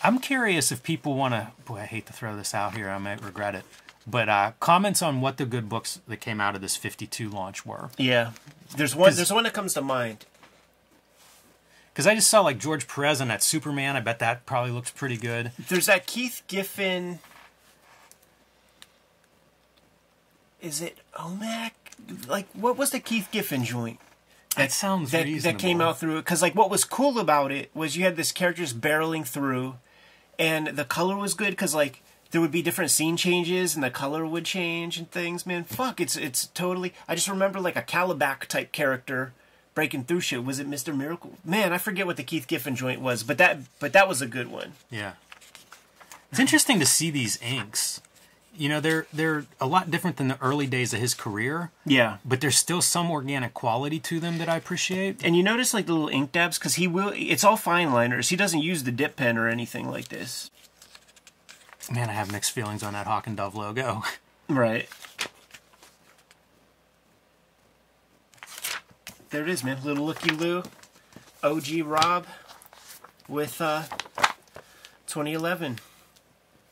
I'm 0.03 0.21
curious 0.21 0.71
if 0.71 0.83
people 0.83 1.17
want 1.17 1.35
to. 1.35 1.49
Boy, 1.65 1.79
I 1.79 1.87
hate 1.87 2.07
to 2.07 2.13
throw 2.13 2.37
this 2.37 2.55
out 2.55 2.77
here. 2.77 2.89
I 2.89 2.99
might 2.99 3.23
regret 3.23 3.57
it. 3.57 3.65
But 4.07 4.29
uh, 4.29 4.53
comments 4.61 5.03
on 5.03 5.21
what 5.21 5.37
the 5.37 5.47
good 5.47 5.69
books 5.69 6.01
that 6.07 6.19
came 6.19 6.41
out 6.41 6.55
of 6.55 6.61
this 6.61 6.77
52 6.77 7.29
launch 7.29 7.67
were. 7.67 7.91
Yeah. 7.99 8.31
There's 8.77 8.95
one. 8.95 9.15
There's 9.15 9.33
one 9.33 9.45
that 9.45 9.53
comes 9.53 9.75
to 9.75 9.83
mind. 9.83 10.27
Because 11.93 12.07
I 12.07 12.15
just 12.15 12.29
saw 12.29 12.43
like 12.43 12.59
George 12.59 12.87
Perez 12.87 13.21
on 13.21 13.29
that 13.29 13.43
Superman. 13.43 13.97
I 13.97 14.01
bet 14.01 14.19
that 14.19 14.47
probably 14.47 14.71
looks 14.71 14.91
pretty 14.91 15.17
good. 15.17 15.53
There's 15.69 15.87
that 15.87 16.07
Keith 16.07 16.43
Giffen. 16.47 17.21
Is 20.61 20.81
it 20.81 20.99
OMAC? 21.15 21.71
Like, 22.29 22.47
what 22.53 22.77
was 22.77 22.91
the 22.91 23.01
Keith 23.01 23.29
Giffen 23.31 23.65
joint? 23.65 23.99
That 24.57 24.73
sounds 24.73 25.11
that, 25.11 25.25
reasonable. 25.25 25.59
that 25.59 25.63
came 25.63 25.81
out 25.81 25.99
through 25.99 26.17
it 26.19 26.25
because 26.25 26.41
like 26.41 26.55
what 26.55 26.71
was 26.71 26.85
cool 26.85 27.19
about 27.19 27.53
it 27.53 27.71
was 27.75 27.97
you 27.97 28.05
had 28.05 28.17
this 28.17 28.33
character 28.33 28.63
just 28.63 28.81
barreling 28.81 29.27
through 29.27 29.77
and 30.39 30.69
the 30.69 30.85
color 30.85 31.17
was 31.17 31.35
good 31.35 31.51
because 31.51 31.75
like 31.75 32.03
there 32.31 32.41
would 32.41 32.51
be 32.51 32.63
different 32.63 32.91
scene 32.91 33.17
changes 33.17 33.75
and 33.75 33.85
the 33.85 33.91
color 33.91 34.27
would 34.27 34.45
change 34.45 34.99
and 34.99 35.11
things 35.11 35.47
man. 35.47 35.65
Fuck 35.65 36.01
it's 36.01 36.17
it's 36.17 36.47
totally 36.49 36.93
i 37.09 37.15
just 37.15 37.29
remember 37.29 37.61
like 37.61 37.77
a 37.77 37.83
Kalibak 37.83 38.47
type 38.47 38.73
character 38.73 39.33
breaking 39.75 40.05
through 40.05 40.21
shit. 40.21 40.45
Was 40.45 40.59
it 40.59 40.69
mr 40.71 40.97
miracle? 40.97 41.33
Man 41.45 41.73
i 41.73 41.79
forget 41.79 42.07
what 42.07 42.17
the 42.17 42.23
keith 42.23 42.47
giffen 42.47 42.77
joint 42.77 43.01
was 43.01 43.23
but 43.23 43.39
that 43.39 43.59
but 43.79 43.93
that 43.93 44.09
was 44.09 44.21
a 44.23 44.27
good 44.27 44.51
one. 44.51 44.73
Yeah. 44.91 45.13
It's 46.31 46.41
interesting 46.41 46.81
to 46.81 46.87
see 46.87 47.11
these 47.11 47.41
inks. 47.41 48.01
You 48.59 48.71
know, 48.71 48.81
they're 48.81 49.07
they're 49.13 49.45
a 49.61 49.67
lot 49.67 49.91
different 49.91 50.17
than 50.17 50.29
the 50.29 50.41
early 50.41 50.67
days 50.67 50.95
of 50.95 51.01
his 51.01 51.13
career, 51.13 51.71
yeah. 51.85 52.19
but 52.25 52.41
there's 52.41 52.57
still 52.57 52.81
some 52.81 53.11
organic 53.11 53.53
quality 53.53 53.99
to 54.01 54.19
them 54.19 54.39
that 54.39 54.49
I 54.49 54.57
appreciate. 54.57 55.23
and 55.23 55.37
you 55.37 55.43
notice 55.43 55.75
like 55.75 55.85
the 55.85 55.93
little 55.93 56.09
ink 56.09 56.33
dabs? 56.33 56.59
Because 56.59 56.77
he 56.77 56.89
will 56.89 57.13
it's 57.15 57.45
all 57.45 57.59
fine 57.59 57.93
liners. 57.93 58.31
He 58.31 58.37
doesn't 58.37 58.63
use 58.63 58.85
the 58.85 58.93
dip 58.93 59.17
pen 59.17 59.37
or 59.37 59.49
anything 59.49 59.91
like 59.91 60.09
this 60.09 60.51
Man, 61.91 62.11
I 62.11 62.13
have 62.13 62.33
mixed 62.33 62.53
feelings 62.53 62.83
on 62.83 62.95
that 62.95 63.07
Hawk 63.07 63.27
and 63.27 63.37
Dove 63.37 63.55
logo. 63.55 64.03
Right. 64.49 64.89
There 69.31 69.43
it 69.43 69.49
is, 69.49 69.65
man. 69.65 69.83
Little 69.83 70.07
looky 70.07 70.31
loo. 70.31 70.63
OG 71.43 71.81
Rob 71.85 72.27
with 73.29 73.61
uh 73.61 73.83
2011. 75.09 75.81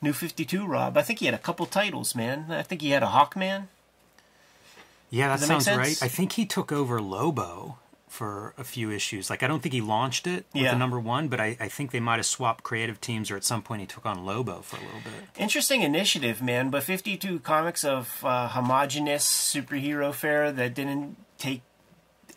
New 0.01 0.13
52 0.13 0.65
Rob. 0.65 0.95
I 0.95 1.01
think 1.01 1.19
he 1.19 1.25
had 1.25 1.35
a 1.35 1.39
couple 1.39 1.65
titles, 1.65 2.15
man. 2.15 2.45
I 2.49 2.63
think 2.63 2.81
he 2.81 2.91
had 2.91 3.03
a 3.03 3.07
Hawkman. 3.07 3.67
Yeah, 5.09 5.27
that, 5.27 5.41
that 5.41 5.47
sounds 5.47 5.67
right. 5.67 6.01
I 6.01 6.07
think 6.07 6.31
he 6.31 6.45
took 6.45 6.71
over 6.71 7.01
Lobo 7.01 7.77
for 8.15 8.53
a 8.57 8.63
few 8.63 8.89
issues. 8.91 9.29
Like 9.29 9.43
I 9.43 9.47
don't 9.47 9.61
think 9.61 9.73
he 9.73 9.81
launched 9.81 10.25
it 10.27 10.45
with 10.53 10.63
Yeah. 10.63 10.71
the 10.71 10.77
number 10.79 10.99
one, 10.99 11.27
but 11.27 11.39
I, 11.39 11.57
I 11.59 11.67
think 11.67 11.91
they 11.91 11.99
might 11.99 12.17
have 12.17 12.25
swapped 12.25 12.63
creative 12.63 12.99
teams, 13.01 13.29
or 13.29 13.35
at 13.35 13.43
some 13.43 13.61
point 13.61 13.81
he 13.81 13.87
took 13.87 14.05
on 14.05 14.25
Lobo 14.25 14.61
for 14.61 14.77
a 14.77 14.85
little 14.87 15.01
bit. 15.03 15.13
Interesting 15.37 15.81
initiative, 15.83 16.41
man. 16.41 16.69
But 16.69 16.83
52 16.83 17.39
comics 17.39 17.83
of 17.83 18.23
uh, 18.23 18.47
homogenous 18.49 19.25
superhero 19.27 20.13
fare 20.13 20.51
that 20.51 20.73
didn't 20.73 21.17
take 21.37 21.61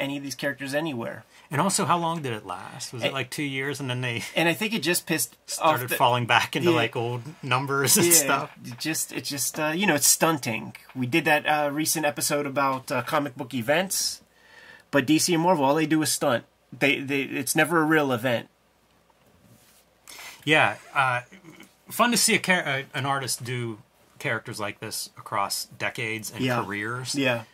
any 0.01 0.17
of 0.17 0.23
these 0.23 0.35
characters 0.37 0.75
anywhere. 0.75 1.25
And 1.51 1.61
also, 1.63 1.87
how 1.87 1.97
long 1.99 2.21
did 2.23 2.33
it 2.35 2.45
last? 2.45 2.93
Was 2.93 3.03
it 3.03 3.13
like 3.13 3.31
two 3.31 3.43
years, 3.43 3.81
and 3.81 3.89
then 3.89 4.03
they 4.03 4.23
And 4.37 4.49
I 4.51 4.53
think 4.53 4.75
it 4.75 4.83
just 4.83 5.07
pissed 5.07 5.35
started 5.47 5.89
the, 5.89 5.95
falling 5.97 6.27
back 6.27 6.55
into 6.55 6.71
Yeah. 6.71 6.77
like 6.77 6.95
old 6.95 7.23
numbers 7.43 7.97
and 7.97 8.13
stuff? 8.13 8.51
It 8.65 8.79
just 8.79 9.13
it 9.13 9.25
just 9.25 9.59
uh, 9.59 9.69
you 9.75 9.87
know 9.87 9.95
it's 9.95 10.07
stunting. 10.07 10.77
We 10.95 11.07
did 11.07 11.25
that 11.25 11.47
uh, 11.47 11.71
recent 11.73 12.05
episode 12.05 12.47
about 12.47 12.93
uh, 12.93 13.01
comic 13.03 13.35
book 13.35 13.55
events, 13.55 14.21
but 14.91 15.07
DC 15.07 15.33
and 15.33 15.43
Marvel 15.43 15.65
all 15.65 15.75
they 15.75 15.87
do 15.87 16.01
is 16.03 16.11
stunt. 16.11 16.45
They 16.77 17.01
they 17.01 17.23
it's 17.23 17.57
never 17.57 17.81
a 17.81 17.85
real 17.85 18.13
event. 18.13 18.49
Yeah, 20.45 20.77
uh, 20.95 21.23
fun 21.91 22.11
to 22.11 22.17
see 22.17 22.35
a 22.35 22.53
uh, 22.53 22.83
an 22.95 23.07
artist 23.07 23.45
do 23.45 23.79
characters 24.19 24.59
like 24.59 24.81
this 24.81 25.11
across 25.17 25.67
decades 25.67 26.31
and 26.33 26.43
Yeah. 26.45 26.63
careers. 26.63 27.15
Yeah. 27.15 27.45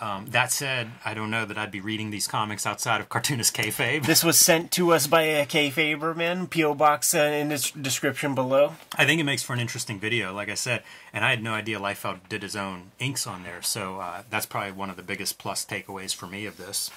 Um, 0.00 0.26
that 0.30 0.50
said, 0.50 0.90
I 1.04 1.14
don't 1.14 1.30
know 1.30 1.44
that 1.44 1.56
I'd 1.56 1.70
be 1.70 1.80
reading 1.80 2.10
these 2.10 2.26
comics 2.26 2.66
outside 2.66 3.00
of 3.00 3.08
cartoonist 3.08 3.54
kayfabe. 3.54 4.04
This 4.04 4.24
was 4.24 4.36
sent 4.36 4.72
to 4.72 4.92
us 4.92 5.06
by 5.06 5.22
a 5.22 5.46
K 5.46 5.70
Faberman 5.70 6.50
PO 6.50 6.74
box 6.74 7.14
uh, 7.14 7.18
in 7.18 7.48
the 7.48 7.72
description 7.80 8.34
below. 8.34 8.74
I 8.96 9.04
think 9.04 9.20
it 9.20 9.24
makes 9.24 9.44
for 9.44 9.52
an 9.52 9.60
interesting 9.60 10.00
video, 10.00 10.34
like 10.34 10.48
I 10.48 10.54
said, 10.54 10.82
and 11.12 11.24
I 11.24 11.30
had 11.30 11.42
no 11.44 11.52
idea 11.52 11.78
Liefeld 11.78 12.28
did 12.28 12.42
his 12.42 12.56
own 12.56 12.90
inks 12.98 13.24
on 13.26 13.44
there, 13.44 13.62
so 13.62 14.00
uh, 14.00 14.22
that's 14.30 14.46
probably 14.46 14.72
one 14.72 14.90
of 14.90 14.96
the 14.96 15.02
biggest 15.02 15.38
plus 15.38 15.64
takeaways 15.64 16.12
for 16.12 16.26
me 16.26 16.44
of 16.46 16.56
this. 16.56 16.90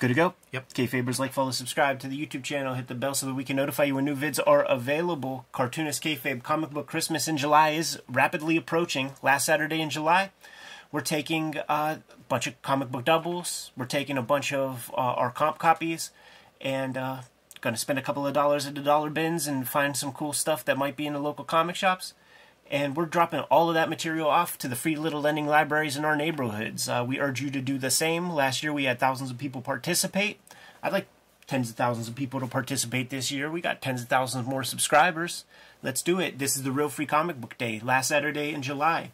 Good 0.00 0.08
to 0.08 0.14
go. 0.14 0.34
Yep. 0.50 0.72
Kayfabers 0.72 1.20
like, 1.20 1.32
follow, 1.32 1.52
subscribe 1.52 2.00
to 2.00 2.08
the 2.08 2.26
YouTube 2.26 2.42
channel, 2.42 2.74
hit 2.74 2.88
the 2.88 2.94
bell 2.96 3.14
so 3.14 3.26
that 3.26 3.34
we 3.34 3.44
can 3.44 3.54
notify 3.54 3.84
you 3.84 3.94
when 3.94 4.04
new 4.04 4.16
vids 4.16 4.40
are 4.44 4.64
available. 4.64 5.46
Cartoonist 5.52 6.02
Kayfabe 6.02 6.42
Comic 6.42 6.70
Book 6.70 6.88
Christmas 6.88 7.28
in 7.28 7.36
July 7.36 7.70
is 7.70 8.00
rapidly 8.08 8.56
approaching. 8.56 9.12
Last 9.22 9.46
Saturday 9.46 9.80
in 9.80 9.90
July, 9.90 10.32
we're 10.92 11.00
taking 11.00 11.56
a 11.68 12.00
bunch 12.28 12.46
of 12.46 12.60
comic 12.62 12.90
book 12.90 13.04
doubles. 13.04 13.72
We're 13.76 13.86
taking 13.86 14.16
a 14.16 14.22
bunch 14.22 14.52
of 14.52 14.92
uh, 14.92 15.00
our 15.00 15.30
comp 15.30 15.58
copies, 15.58 16.10
and 16.60 16.96
uh, 16.96 17.22
going 17.60 17.74
to 17.74 17.80
spend 17.80 17.98
a 17.98 18.02
couple 18.02 18.26
of 18.26 18.34
dollars 18.34 18.66
at 18.66 18.76
the 18.76 18.82
dollar 18.82 19.10
bins 19.10 19.48
and 19.48 19.68
find 19.68 19.96
some 19.96 20.12
cool 20.12 20.32
stuff 20.32 20.64
that 20.64 20.78
might 20.78 20.96
be 20.96 21.06
in 21.06 21.14
the 21.14 21.18
local 21.18 21.44
comic 21.44 21.74
shops 21.74 22.14
and 22.72 22.96
we're 22.96 23.04
dropping 23.04 23.40
all 23.40 23.68
of 23.68 23.74
that 23.74 23.90
material 23.90 24.28
off 24.28 24.56
to 24.56 24.66
the 24.66 24.74
free 24.74 24.96
little 24.96 25.20
lending 25.20 25.46
libraries 25.46 25.94
in 25.94 26.06
our 26.06 26.16
neighborhoods. 26.16 26.88
Uh, 26.88 27.04
we 27.06 27.20
urge 27.20 27.42
you 27.42 27.50
to 27.50 27.60
do 27.60 27.76
the 27.76 27.90
same. 27.90 28.30
Last 28.30 28.62
year 28.62 28.72
we 28.72 28.84
had 28.84 28.98
thousands 28.98 29.30
of 29.30 29.36
people 29.36 29.60
participate. 29.60 30.40
I'd 30.82 30.92
like 30.92 31.06
tens 31.46 31.68
of 31.68 31.76
thousands 31.76 32.08
of 32.08 32.14
people 32.14 32.40
to 32.40 32.46
participate 32.46 33.10
this 33.10 33.30
year. 33.30 33.50
We 33.50 33.60
got 33.60 33.82
tens 33.82 34.02
of 34.02 34.08
thousands 34.08 34.46
more 34.46 34.64
subscribers. 34.64 35.44
Let's 35.84 36.02
do 36.02 36.20
it. 36.20 36.38
This 36.38 36.54
is 36.54 36.62
the 36.62 36.70
Real 36.70 36.88
Free 36.88 37.06
Comic 37.06 37.40
Book 37.40 37.58
Day, 37.58 37.80
last 37.82 38.06
Saturday 38.06 38.54
in 38.54 38.62
July. 38.62 39.10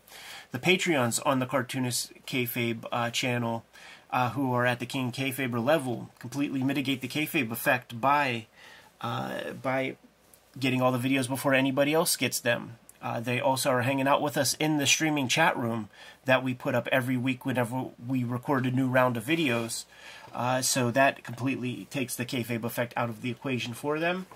The 0.51 0.59
Patreons 0.59 1.19
on 1.25 1.39
the 1.39 1.47
Cartoonist 1.47 2.13
Kayfabe 2.27 2.85
uh, 2.93 3.09
channel, 3.09 3.65
uh, 4.11 4.31
who 4.31 4.53
are 4.53 4.67
at 4.67 4.79
the 4.79 4.85
King 4.85 5.11
Kayfaber 5.11 5.65
level, 5.65 6.11
completely 6.19 6.63
mitigate 6.63 7.01
the 7.01 7.09
kayfabe 7.09 7.51
effect 7.51 7.99
by 7.99 8.49
uh, 9.01 9.53
by 9.63 9.97
getting 10.61 10.83
all 10.83 10.93
the 10.93 10.99
videos 10.99 11.27
before 11.27 11.55
anybody 11.55 11.95
else 11.95 12.17
gets 12.17 12.39
them. 12.39 12.77
Uh, 13.01 13.19
they 13.19 13.41
also 13.41 13.71
are 13.71 13.83
hanging 13.83 14.07
out 14.07 14.21
with 14.21 14.37
us 14.37 14.53
in 14.61 14.77
the 14.77 14.87
streaming 14.87 15.27
chat 15.27 15.57
room 15.57 15.89
that 16.27 16.45
we 16.45 16.53
put 16.53 16.75
up 16.75 16.87
every 16.93 17.17
week 17.17 17.47
whenever 17.47 17.87
we 18.07 18.25
record 18.25 18.67
a 18.67 18.71
new 18.71 18.89
round 18.89 19.17
of 19.17 19.25
videos. 19.25 19.87
Uh, 20.35 20.61
so 20.61 20.91
that 20.91 21.25
completely 21.25 21.87
takes 21.91 22.15
the 22.15 22.27
kayfabe 22.27 22.65
effect 22.65 22.93
out 22.95 23.09
of 23.09 23.23
the 23.23 23.31
equation 23.31 23.73
for 23.73 23.99
them. 23.99 24.27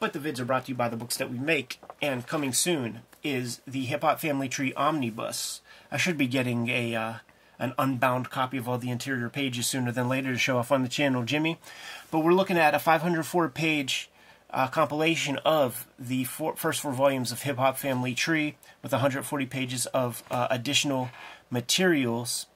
But 0.00 0.14
the 0.14 0.18
vids 0.18 0.40
are 0.40 0.46
brought 0.46 0.64
to 0.64 0.70
you 0.70 0.74
by 0.74 0.88
the 0.88 0.96
books 0.96 1.18
that 1.18 1.30
we 1.30 1.38
make, 1.38 1.78
and 2.00 2.26
coming 2.26 2.54
soon 2.54 3.02
is 3.22 3.60
the 3.66 3.84
Hip 3.84 4.00
Hop 4.00 4.18
Family 4.18 4.48
Tree 4.48 4.72
Omnibus. 4.72 5.60
I 5.92 5.98
should 5.98 6.16
be 6.16 6.26
getting 6.26 6.70
a 6.70 6.94
uh, 6.94 7.14
an 7.58 7.74
unbound 7.78 8.30
copy 8.30 8.56
of 8.56 8.66
all 8.66 8.78
the 8.78 8.90
interior 8.90 9.28
pages 9.28 9.66
sooner 9.66 9.92
than 9.92 10.08
later 10.08 10.32
to 10.32 10.38
show 10.38 10.56
off 10.56 10.72
on 10.72 10.82
the 10.82 10.88
channel, 10.88 11.22
Jimmy. 11.22 11.58
But 12.10 12.20
we're 12.20 12.32
looking 12.32 12.56
at 12.56 12.74
a 12.74 12.78
504 12.78 13.50
page 13.50 14.08
uh, 14.48 14.68
compilation 14.68 15.36
of 15.44 15.86
the 15.98 16.24
first 16.24 16.80
four 16.80 16.92
volumes 16.92 17.30
of 17.30 17.42
Hip 17.42 17.58
Hop 17.58 17.76
Family 17.76 18.14
Tree 18.14 18.56
with 18.82 18.92
140 18.92 19.44
pages 19.44 19.84
of 19.84 20.22
uh, 20.30 20.48
additional 20.50 21.10
materials. 21.50 22.46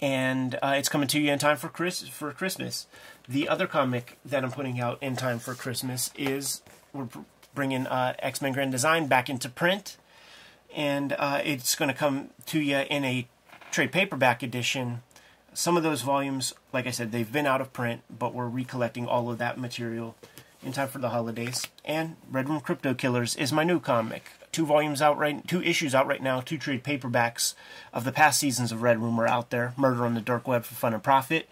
And 0.00 0.58
uh, 0.62 0.74
it's 0.76 0.88
coming 0.88 1.08
to 1.08 1.20
you 1.20 1.32
in 1.32 1.38
time 1.38 1.56
for 1.56 1.68
Chris 1.68 2.06
for 2.06 2.32
Christmas. 2.32 2.86
The 3.28 3.48
other 3.48 3.66
comic 3.66 4.18
that 4.24 4.44
I'm 4.44 4.52
putting 4.52 4.80
out 4.80 5.02
in 5.02 5.16
time 5.16 5.38
for 5.38 5.54
Christmas 5.54 6.10
is 6.16 6.62
we're 6.92 7.08
bringing 7.54 7.86
uh, 7.86 8.14
X 8.20 8.40
Men 8.40 8.52
Grand 8.52 8.70
Design 8.70 9.08
back 9.08 9.28
into 9.28 9.48
print, 9.48 9.96
and 10.74 11.14
uh, 11.18 11.40
it's 11.44 11.74
going 11.74 11.88
to 11.88 11.94
come 11.94 12.30
to 12.46 12.60
you 12.60 12.78
in 12.78 13.04
a 13.04 13.26
trade 13.72 13.92
paperback 13.92 14.42
edition. 14.42 15.02
Some 15.52 15.76
of 15.76 15.82
those 15.82 16.02
volumes, 16.02 16.54
like 16.72 16.86
I 16.86 16.92
said, 16.92 17.10
they've 17.10 17.30
been 17.30 17.46
out 17.46 17.60
of 17.60 17.72
print, 17.72 18.02
but 18.08 18.32
we're 18.32 18.46
recollecting 18.46 19.08
all 19.08 19.30
of 19.30 19.38
that 19.38 19.58
material 19.58 20.14
in 20.62 20.72
time 20.72 20.88
for 20.88 20.98
the 20.98 21.10
holidays. 21.10 21.66
And 21.84 22.16
Red 22.30 22.48
Room 22.48 22.60
Crypto 22.60 22.94
Killers 22.94 23.34
is 23.34 23.52
my 23.52 23.64
new 23.64 23.80
comic. 23.80 24.24
Two 24.50 24.64
volumes 24.66 25.02
out 25.02 25.18
right, 25.18 25.46
two 25.46 25.62
issues 25.62 25.94
out 25.94 26.06
right 26.06 26.22
now, 26.22 26.40
two 26.40 26.58
trade 26.58 26.82
paperbacks 26.82 27.54
of 27.92 28.04
the 28.04 28.12
past 28.12 28.40
seasons 28.40 28.72
of 28.72 28.82
Red 28.82 29.00
Room 29.00 29.20
are 29.20 29.26
out 29.26 29.50
there. 29.50 29.74
Murder 29.76 30.04
on 30.04 30.14
the 30.14 30.20
Dark 30.20 30.48
Web 30.48 30.64
for 30.64 30.74
Fun 30.74 30.94
and 30.94 31.02
Profit. 31.02 31.48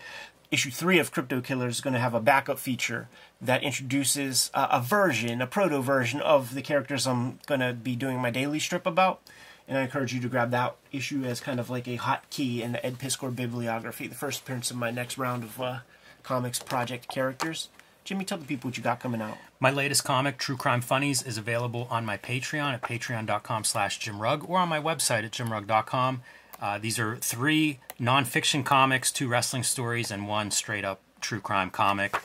Issue 0.50 0.70
three 0.70 0.98
of 0.98 1.11
Crypto 1.11 1.40
Killers 1.40 1.76
is 1.76 1.80
going 1.80 1.94
to 1.94 2.00
have 2.00 2.14
a 2.14 2.20
backup 2.20 2.59
feature 2.59 3.09
that 3.40 3.62
introduces 3.62 4.50
uh, 4.54 4.68
a 4.70 4.80
version, 4.80 5.42
a 5.42 5.46
proto 5.46 5.82
version 5.82 6.20
of 6.20 6.54
the 6.54 6.62
characters 6.62 7.06
I'm 7.06 7.40
going 7.46 7.61
to 7.61 7.72
be 7.72 7.96
doing 7.96 8.18
my 8.18 8.30
daily 8.30 8.61
strip 8.61 8.87
about. 8.87 9.20
And 9.68 9.76
I 9.76 9.82
encourage 9.82 10.14
you 10.14 10.20
to 10.20 10.28
grab 10.28 10.52
that 10.52 10.76
issue 10.92 11.24
as 11.24 11.40
kind 11.40 11.59
of 11.59 11.68
like 11.68 11.88
a 11.88 11.96
hot 11.96 12.30
key 12.30 12.62
in 12.62 12.72
the 12.72 12.87
Ed 12.87 12.98
Piskor 12.98 13.35
bibliography, 13.35 14.06
the 14.06 14.14
first 14.14 14.42
appearance 14.42 14.70
of 14.70 14.76
my 14.76 14.92
next 14.92 15.18
round 15.18 15.42
of 15.42 15.61
uh, 15.61 15.78
comics 16.22 16.61
project 16.61 17.09
characters. 17.09 17.68
Jimmy, 18.04 18.24
tell 18.24 18.38
the 18.38 18.44
people 18.44 18.68
what 18.68 18.76
you 18.76 18.85
got 18.85 19.00
coming 19.00 19.20
out. 19.20 19.37
My 19.58 19.70
latest 19.70 20.04
comic, 20.04 20.36
True 20.36 20.56
Crime 20.56 20.82
Funnies, 20.82 21.22
is 21.22 21.38
available 21.38 21.86
on 21.90 22.04
my 22.04 22.18
Patreon 22.18 22.74
at 22.74 22.82
patreon.com 22.82 23.64
slash 23.64 23.98
jimrugg 23.98 24.46
or 24.48 24.58
on 24.58 24.68
my 24.68 24.80
website 24.80 25.24
at 25.24 25.30
jimrugg.com. 25.30 26.22
Uh, 26.60 26.78
these 26.78 26.98
are 26.98 27.16
three 27.16 27.78
nonfiction 27.98 28.64
comics, 28.64 29.10
two 29.10 29.28
wrestling 29.28 29.62
stories, 29.62 30.10
and 30.10 30.28
one 30.28 30.50
straight-up 30.50 31.00
true 31.22 31.40
crime 31.40 31.70
comic. 31.70 32.20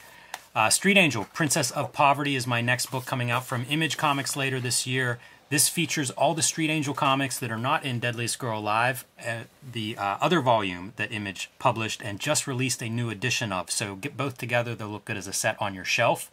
Uh, 0.53 0.69
Street 0.69 0.97
Angel, 0.97 1.25
Princess 1.33 1.71
of 1.71 1.93
Poverty 1.93 2.35
is 2.35 2.45
my 2.45 2.59
next 2.59 2.91
book 2.91 3.05
coming 3.05 3.31
out 3.31 3.45
from 3.45 3.65
Image 3.69 3.95
Comics 3.95 4.35
later 4.35 4.59
this 4.59 4.85
year. 4.85 5.17
This 5.49 5.69
features 5.69 6.11
all 6.11 6.33
the 6.33 6.41
Street 6.41 6.69
Angel 6.69 6.93
comics 6.93 7.39
that 7.39 7.51
are 7.51 7.57
not 7.57 7.85
in 7.85 7.99
Deadliest 7.99 8.39
Girl 8.39 8.59
Alive, 8.59 9.05
uh, 9.25 9.43
the 9.69 9.97
uh, 9.97 10.17
other 10.19 10.41
volume 10.41 10.91
that 10.97 11.11
Image 11.13 11.49
published 11.59 12.01
and 12.01 12.19
just 12.19 12.47
released 12.47 12.81
a 12.81 12.89
new 12.89 13.09
edition 13.09 13.53
of. 13.53 13.71
So 13.71 13.95
get 13.95 14.17
both 14.17 14.37
together, 14.37 14.75
they'll 14.75 14.89
look 14.89 15.05
good 15.05 15.17
as 15.17 15.27
a 15.27 15.33
set 15.33 15.61
on 15.61 15.73
your 15.73 15.85
shelf. 15.85 16.29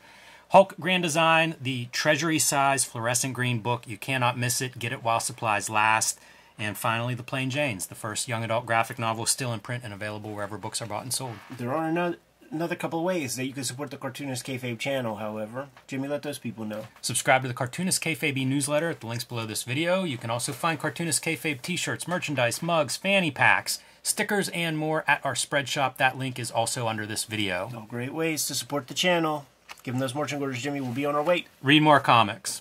Hulk 0.50 0.74
Grand 0.80 1.02
Design, 1.02 1.56
the 1.60 1.88
treasury 1.92 2.38
size 2.38 2.82
fluorescent 2.82 3.34
green 3.34 3.60
book. 3.60 3.86
You 3.86 3.98
cannot 3.98 4.38
miss 4.38 4.62
it. 4.62 4.78
Get 4.78 4.94
it 4.94 5.04
while 5.04 5.20
supplies 5.20 5.68
last. 5.68 6.18
And 6.58 6.74
finally, 6.74 7.14
The 7.14 7.22
Plain 7.22 7.50
Janes, 7.50 7.86
the 7.86 7.94
first 7.94 8.28
young 8.28 8.42
adult 8.42 8.64
graphic 8.64 8.98
novel 8.98 9.26
still 9.26 9.52
in 9.52 9.60
print 9.60 9.84
and 9.84 9.92
available 9.92 10.32
wherever 10.32 10.56
books 10.56 10.80
are 10.80 10.86
bought 10.86 11.02
and 11.02 11.12
sold. 11.12 11.34
There 11.50 11.74
are 11.74 11.86
another, 11.86 12.16
another 12.50 12.74
couple 12.76 12.98
of 12.98 13.04
ways 13.04 13.36
that 13.36 13.44
you 13.44 13.52
can 13.52 13.62
support 13.62 13.90
the 13.90 13.98
Cartoonist 13.98 14.46
Kayfabe 14.46 14.78
channel, 14.78 15.16
however. 15.16 15.68
Jimmy, 15.86 16.08
let 16.08 16.22
those 16.22 16.38
people 16.38 16.64
know. 16.64 16.86
Subscribe 17.02 17.42
to 17.42 17.48
the 17.48 17.52
Cartoonist 17.52 18.02
Kayfabe 18.02 18.46
newsletter 18.46 18.88
at 18.88 19.00
the 19.00 19.06
links 19.06 19.24
below 19.24 19.44
this 19.44 19.64
video. 19.64 20.02
You 20.04 20.16
can 20.16 20.30
also 20.30 20.54
find 20.54 20.80
Cartoonist 20.80 21.22
Kayfabe 21.22 21.60
t-shirts, 21.60 22.08
merchandise, 22.08 22.62
mugs, 22.62 22.96
fanny 22.96 23.30
packs, 23.30 23.80
stickers, 24.02 24.48
and 24.48 24.78
more 24.78 25.04
at 25.06 25.22
our 25.26 25.34
spread 25.34 25.68
shop. 25.68 25.98
That 25.98 26.16
link 26.16 26.38
is 26.38 26.50
also 26.50 26.88
under 26.88 27.04
this 27.04 27.24
video. 27.24 27.70
All 27.76 27.82
great 27.82 28.14
ways 28.14 28.46
to 28.46 28.54
support 28.54 28.86
the 28.86 28.94
channel. 28.94 29.44
Given 29.88 30.00
those 30.00 30.14
marching 30.14 30.42
orders, 30.42 30.60
Jimmy, 30.60 30.82
we'll 30.82 30.92
be 30.92 31.06
on 31.06 31.14
our 31.14 31.22
way. 31.22 31.46
Read 31.62 31.80
more 31.82 31.98
comics. 31.98 32.60